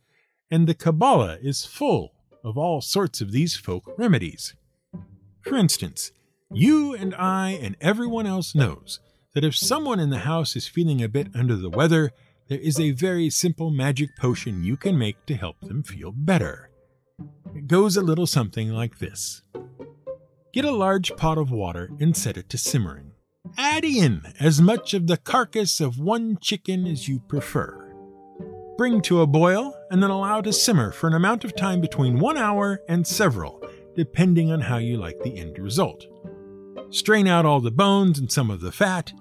and 0.52 0.68
the 0.68 0.76
Kabbalah 0.76 1.38
is 1.42 1.66
full 1.66 2.14
of 2.44 2.58
all 2.58 2.82
sorts 2.82 3.22
of 3.22 3.32
these 3.32 3.56
folk 3.56 3.92
remedies. 3.98 4.54
For 5.42 5.56
instance, 5.56 6.12
you 6.52 6.94
and 6.94 7.16
I 7.16 7.52
and 7.52 7.76
everyone 7.82 8.28
else 8.28 8.54
knows 8.54 9.00
that 9.34 9.44
if 9.44 9.56
someone 9.56 10.00
in 10.00 10.12
the 10.12 10.20
house 10.20 10.56
is 10.56 10.68
feeling 10.68 11.02
a 11.02 11.10
bit 11.10 11.28
under 11.34 11.56
the 11.56 11.70
weather, 11.70 12.12
there 12.48 12.60
is 12.60 12.80
a 12.80 12.92
very 12.92 13.30
simple 13.30 13.72
magic 13.72 14.16
potion 14.18 14.64
you 14.64 14.78
can 14.78 14.98
make 14.98 15.26
to 15.26 15.36
help 15.36 15.60
them 15.62 15.84
feel 15.84 16.12
better. 16.12 16.70
It 17.56 17.68
goes 17.68 17.98
a 17.98 18.02
little 18.02 18.28
something 18.28 18.70
like 18.70 19.00
this 19.00 19.42
Get 20.54 20.66
a 20.66 20.72
large 20.72 21.16
pot 21.16 21.38
of 21.38 21.52
water 21.52 21.90
and 22.00 22.16
set 22.16 22.38
it 22.38 22.50
to 22.50 22.58
simmering. 22.58 23.12
Add 23.58 23.86
in 23.86 24.22
as 24.40 24.62
much 24.62 24.94
of 24.94 25.08
the 25.08 25.18
carcass 25.18 25.80
of 25.80 26.00
one 26.00 26.38
chicken 26.42 26.88
as 26.88 27.08
you 27.08 27.20
prefer. 27.20 27.94
Bring 28.78 29.02
to 29.04 29.22
a 29.22 29.28
boil 29.28 29.76
and 29.90 30.02
then 30.02 30.10
allow 30.10 30.42
to 30.42 30.54
simmer 30.54 30.92
for 30.92 31.08
an 31.08 31.14
amount 31.14 31.44
of 31.44 31.56
time 31.56 31.82
between 31.82 32.20
one 32.20 32.38
hour 32.38 32.82
and 32.88 33.06
several, 33.06 33.62
depending 33.96 34.52
on 34.52 34.62
how 34.62 34.78
you 34.78 34.98
like 34.98 35.20
the 35.22 35.38
end 35.38 35.58
result. 35.60 36.06
Strain 36.92 37.28
out 37.28 37.46
all 37.46 37.60
the 37.60 37.72
bones 37.72 38.20
and 38.20 38.32
some 38.32 38.50
of 38.50 38.62
the 38.62 38.72
fat, 38.72 39.12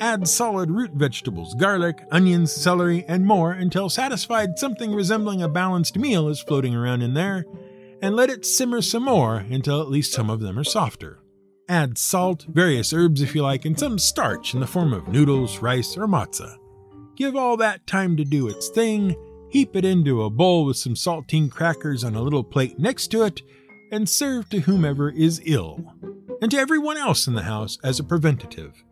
Add 0.00 0.26
solid 0.26 0.70
root 0.70 0.92
vegetables, 0.92 1.52
garlic, 1.52 2.02
onions, 2.10 2.50
celery, 2.50 3.04
and 3.06 3.26
more 3.26 3.52
until 3.52 3.90
satisfied 3.90 4.58
something 4.58 4.94
resembling 4.94 5.42
a 5.42 5.48
balanced 5.48 5.98
meal 5.98 6.28
is 6.28 6.40
floating 6.40 6.74
around 6.74 7.02
in 7.02 7.12
there, 7.12 7.44
and 8.00 8.16
let 8.16 8.30
it 8.30 8.46
simmer 8.46 8.80
some 8.80 9.04
more 9.04 9.36
until 9.36 9.82
at 9.82 9.90
least 9.90 10.14
some 10.14 10.30
of 10.30 10.40
them 10.40 10.58
are 10.58 10.64
softer. 10.64 11.20
Add 11.68 11.98
salt, 11.98 12.46
various 12.48 12.94
herbs 12.94 13.20
if 13.20 13.34
you 13.34 13.42
like, 13.42 13.66
and 13.66 13.78
some 13.78 13.98
starch 13.98 14.54
in 14.54 14.60
the 14.60 14.66
form 14.66 14.94
of 14.94 15.08
noodles, 15.08 15.58
rice, 15.58 15.98
or 15.98 16.06
matzah. 16.06 16.56
Give 17.14 17.36
all 17.36 17.58
that 17.58 17.86
time 17.86 18.16
to 18.16 18.24
do 18.24 18.48
its 18.48 18.70
thing, 18.70 19.14
heap 19.50 19.76
it 19.76 19.84
into 19.84 20.22
a 20.22 20.30
bowl 20.30 20.64
with 20.64 20.78
some 20.78 20.94
saltine 20.94 21.50
crackers 21.50 22.04
on 22.04 22.14
a 22.14 22.22
little 22.22 22.42
plate 22.42 22.78
next 22.78 23.08
to 23.08 23.22
it, 23.24 23.42
and 23.92 24.08
serve 24.08 24.48
to 24.48 24.60
whomever 24.60 25.10
is 25.10 25.42
ill, 25.44 25.84
and 26.40 26.50
to 26.52 26.56
everyone 26.56 26.96
else 26.96 27.26
in 27.26 27.34
the 27.34 27.42
house 27.42 27.76
as 27.84 28.00
a 28.00 28.04
preventative 28.04 28.82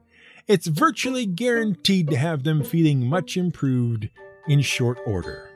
it's 0.49 0.67
virtually 0.67 1.27
guaranteed 1.27 2.09
to 2.09 2.17
have 2.17 2.43
them 2.43 2.65
feeling 2.65 3.07
much 3.07 3.37
improved 3.37 4.09
in 4.49 4.63
short 4.63 4.99
order. 5.07 5.51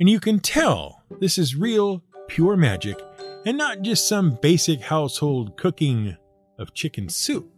And 0.00 0.08
you 0.08 0.18
can 0.18 0.40
tell 0.40 1.04
this 1.20 1.36
is 1.36 1.54
real, 1.54 2.02
pure 2.26 2.56
magic, 2.56 2.98
and 3.44 3.58
not 3.58 3.82
just 3.82 4.08
some 4.08 4.38
basic 4.40 4.80
household 4.80 5.58
cooking 5.58 6.16
of 6.58 6.72
chicken 6.72 7.10
soup. 7.10 7.50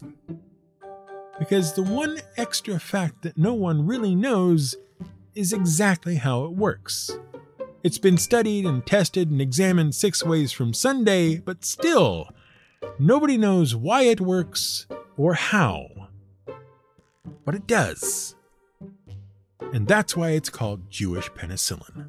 Because 1.38 1.74
the 1.74 1.84
one 1.84 2.18
extra 2.36 2.80
fact 2.80 3.22
that 3.22 3.38
no 3.38 3.54
one 3.54 3.86
really 3.86 4.16
knows 4.16 4.74
is 5.36 5.52
exactly 5.52 6.16
how 6.16 6.44
it 6.46 6.50
works. 6.50 7.16
It's 7.84 7.98
been 7.98 8.18
studied 8.18 8.66
and 8.66 8.84
tested 8.84 9.30
and 9.30 9.40
examined 9.40 9.94
six 9.94 10.24
ways 10.24 10.50
from 10.50 10.74
Sunday, 10.74 11.38
but 11.38 11.64
still, 11.64 12.28
nobody 12.98 13.38
knows 13.38 13.76
why 13.76 14.02
it 14.02 14.20
works 14.20 14.88
or 15.16 15.34
how 15.34 16.07
but 17.44 17.54
it 17.54 17.66
does. 17.66 18.34
And 19.72 19.86
that's 19.86 20.16
why 20.16 20.30
it's 20.30 20.48
called 20.48 20.90
Jewish 20.90 21.30
penicillin. 21.30 22.08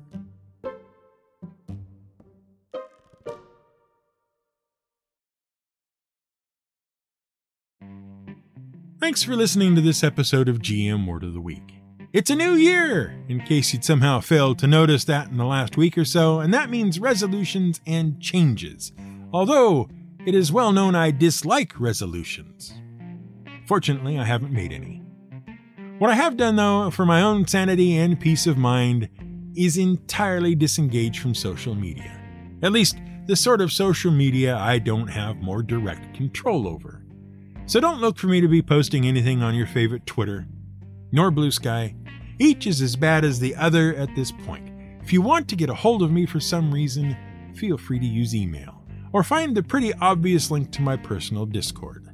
Thanks 9.00 9.24
for 9.24 9.36
listening 9.36 9.76
to 9.76 9.82
this 9.82 10.04
episode 10.04 10.50
of 10.50 10.60
GM 10.60 11.08
Word 11.08 11.24
of 11.24 11.34
the 11.34 11.42
Week. 11.42 11.76
It's 12.12 12.30
a 12.30 12.36
new 12.36 12.54
year, 12.54 13.16
in 13.28 13.40
case 13.42 13.72
you'd 13.72 13.86
somehow 13.86 14.20
failed 14.20 14.60
to 14.60 14.68
notice 14.68 15.06
that 15.06 15.30
in 15.30 15.38
the 15.38 15.46
last 15.46 15.78
week 15.78 15.98
or 15.98 16.06
so, 16.06 16.40
and 16.40 16.54
that 16.54 16.70
means 16.70 17.00
resolutions 17.00 17.80
and 17.86 18.20
changes. 18.20 18.92
Although, 19.32 19.90
it 20.26 20.36
is 20.36 20.52
well 20.52 20.72
known 20.72 20.96
I 20.96 21.12
dislike 21.12 21.80
resolutions. 21.80 22.74
Fortunately, 23.68 24.18
I 24.18 24.26
haven't 24.26 24.52
made 24.52 24.74
any. 24.74 25.02
What 26.00 26.12
I 26.12 26.16
have 26.16 26.38
done, 26.38 26.56
though, 26.56 26.90
for 26.92 27.06
my 27.06 27.22
own 27.22 27.46
sanity 27.46 27.98
and 27.98 28.18
peace 28.18 28.48
of 28.48 28.58
mind, 28.58 29.10
is 29.54 29.78
entirely 29.78 30.56
disengage 30.56 31.20
from 31.20 31.36
social 31.36 31.76
media. 31.76 32.18
At 32.64 32.72
least, 32.72 32.98
the 33.26 33.36
sort 33.36 33.60
of 33.60 33.74
social 33.74 34.10
media 34.10 34.56
I 34.56 34.80
don't 34.80 35.10
have 35.10 35.42
more 35.42 35.62
direct 35.62 36.16
control 36.16 36.70
over. 36.70 37.04
So 37.66 37.82
don't 37.82 38.00
look 38.00 38.18
for 38.18 38.28
me 38.28 38.40
to 38.40 38.48
be 38.48 38.62
posting 38.62 39.06
anything 39.06 39.44
on 39.44 39.56
your 39.56 39.68
favorite 39.68 40.06
Twitter, 40.06 40.48
nor 41.12 41.32
Blue 41.32 41.52
Sky. 41.52 41.94
Each 42.40 42.66
is 42.66 42.82
as 42.82 42.96
bad 42.96 43.26
as 43.26 43.38
the 43.38 43.54
other 43.58 43.94
at 43.96 44.16
this 44.16 44.32
point. 44.32 44.72
If 45.04 45.12
you 45.12 45.22
want 45.22 45.50
to 45.50 45.58
get 45.58 45.70
a 45.70 45.76
hold 45.76 46.02
of 46.02 46.14
me 46.14 46.26
for 46.26 46.40
some 46.40 46.74
reason, 46.74 47.18
feel 47.56 47.78
free 47.78 48.00
to 48.00 48.06
use 48.06 48.34
email, 48.34 48.86
or 49.12 49.22
find 49.22 49.54
the 49.54 49.64
pretty 49.64 49.94
obvious 49.96 50.50
link 50.50 50.72
to 50.72 50.82
my 50.82 50.96
personal 50.96 51.46
Discord. 51.46 52.08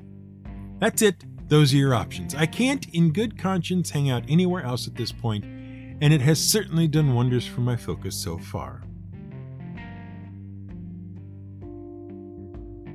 That's 0.80 1.04
it 1.04 1.24
those 1.48 1.74
are 1.74 1.78
your 1.78 1.94
options. 1.94 2.34
I 2.34 2.46
can't, 2.46 2.88
in 2.90 3.14
good 3.14 3.38
conscience, 3.38 3.92
hang 3.92 4.10
out 4.10 4.24
anywhere 4.28 4.64
else 4.64 4.88
at 4.88 4.96
this 4.96 5.12
point, 5.12 5.44
and 5.46 6.14
it 6.14 6.22
has 6.22 6.40
certainly 6.44 6.88
done 6.88 7.14
wonders 7.14 7.46
for 7.46 7.62
my 7.62 7.76
focus 7.76 8.16
so 8.16 8.38
far. 8.38 8.82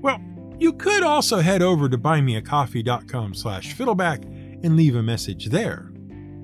Well, 0.03 0.21
you 0.59 0.73
could 0.73 1.03
also 1.03 1.39
head 1.41 1.63
over 1.63 1.89
to 1.89 1.99
buymeacoffee.com 1.99 3.35
slash 3.35 3.73
fiddleback 3.75 4.25
and 4.25 4.77
leave 4.77 4.97
a 4.97 5.03
message 5.03 5.47
there. 5.47 5.91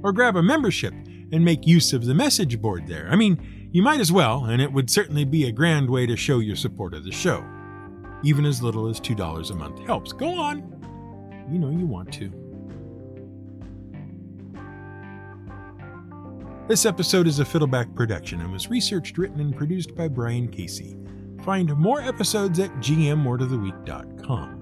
Or 0.02 0.12
grab 0.12 0.36
a 0.36 0.42
membership 0.42 0.94
and 1.32 1.44
make 1.44 1.66
use 1.66 1.92
of 1.92 2.06
the 2.06 2.14
message 2.14 2.60
board 2.60 2.86
there. 2.86 3.08
I 3.10 3.16
mean, 3.16 3.68
you 3.72 3.82
might 3.82 4.00
as 4.00 4.12
well, 4.12 4.44
and 4.44 4.62
it 4.62 4.72
would 4.72 4.88
certainly 4.88 5.24
be 5.24 5.44
a 5.44 5.52
grand 5.52 5.90
way 5.90 6.06
to 6.06 6.16
show 6.16 6.38
your 6.38 6.56
support 6.56 6.94
of 6.94 7.04
the 7.04 7.12
show. 7.12 7.44
Even 8.22 8.46
as 8.46 8.62
little 8.62 8.88
as 8.88 9.00
$2 9.00 9.50
a 9.50 9.54
month 9.54 9.78
helps. 9.80 10.12
Go 10.12 10.34
on, 10.40 10.75
you 11.50 11.58
know 11.58 11.70
you 11.70 11.86
want 11.86 12.12
to. 12.14 12.30
This 16.68 16.84
episode 16.84 17.28
is 17.28 17.38
a 17.38 17.44
Fiddleback 17.44 17.94
production 17.94 18.40
and 18.40 18.52
was 18.52 18.68
researched, 18.68 19.18
written, 19.18 19.38
and 19.38 19.56
produced 19.56 19.94
by 19.94 20.08
Brian 20.08 20.48
Casey. 20.48 20.96
Find 21.44 21.76
more 21.76 22.00
episodes 22.00 22.58
at 22.58 22.70
gmwordoftheweek.com. 22.78 24.56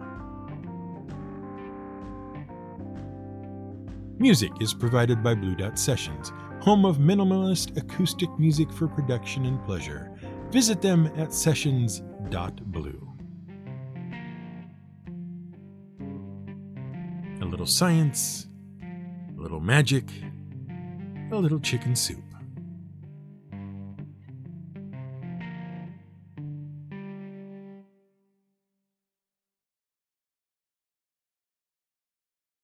Music 4.18 4.52
is 4.60 4.74
provided 4.74 5.22
by 5.22 5.34
Blue 5.34 5.54
Dot 5.54 5.78
Sessions, 5.78 6.30
home 6.60 6.84
of 6.84 6.98
minimalist 6.98 7.78
acoustic 7.78 8.28
music 8.38 8.70
for 8.70 8.86
production 8.86 9.46
and 9.46 9.62
pleasure. 9.64 10.12
Visit 10.50 10.82
them 10.82 11.10
at 11.16 11.32
sessions.blue. 11.32 13.13
a 17.44 17.46
little 17.46 17.66
science, 17.66 18.46
a 18.82 19.40
little 19.40 19.60
magic, 19.60 20.04
a 21.30 21.36
little 21.36 21.60
chicken 21.60 21.94
soup. 21.94 22.23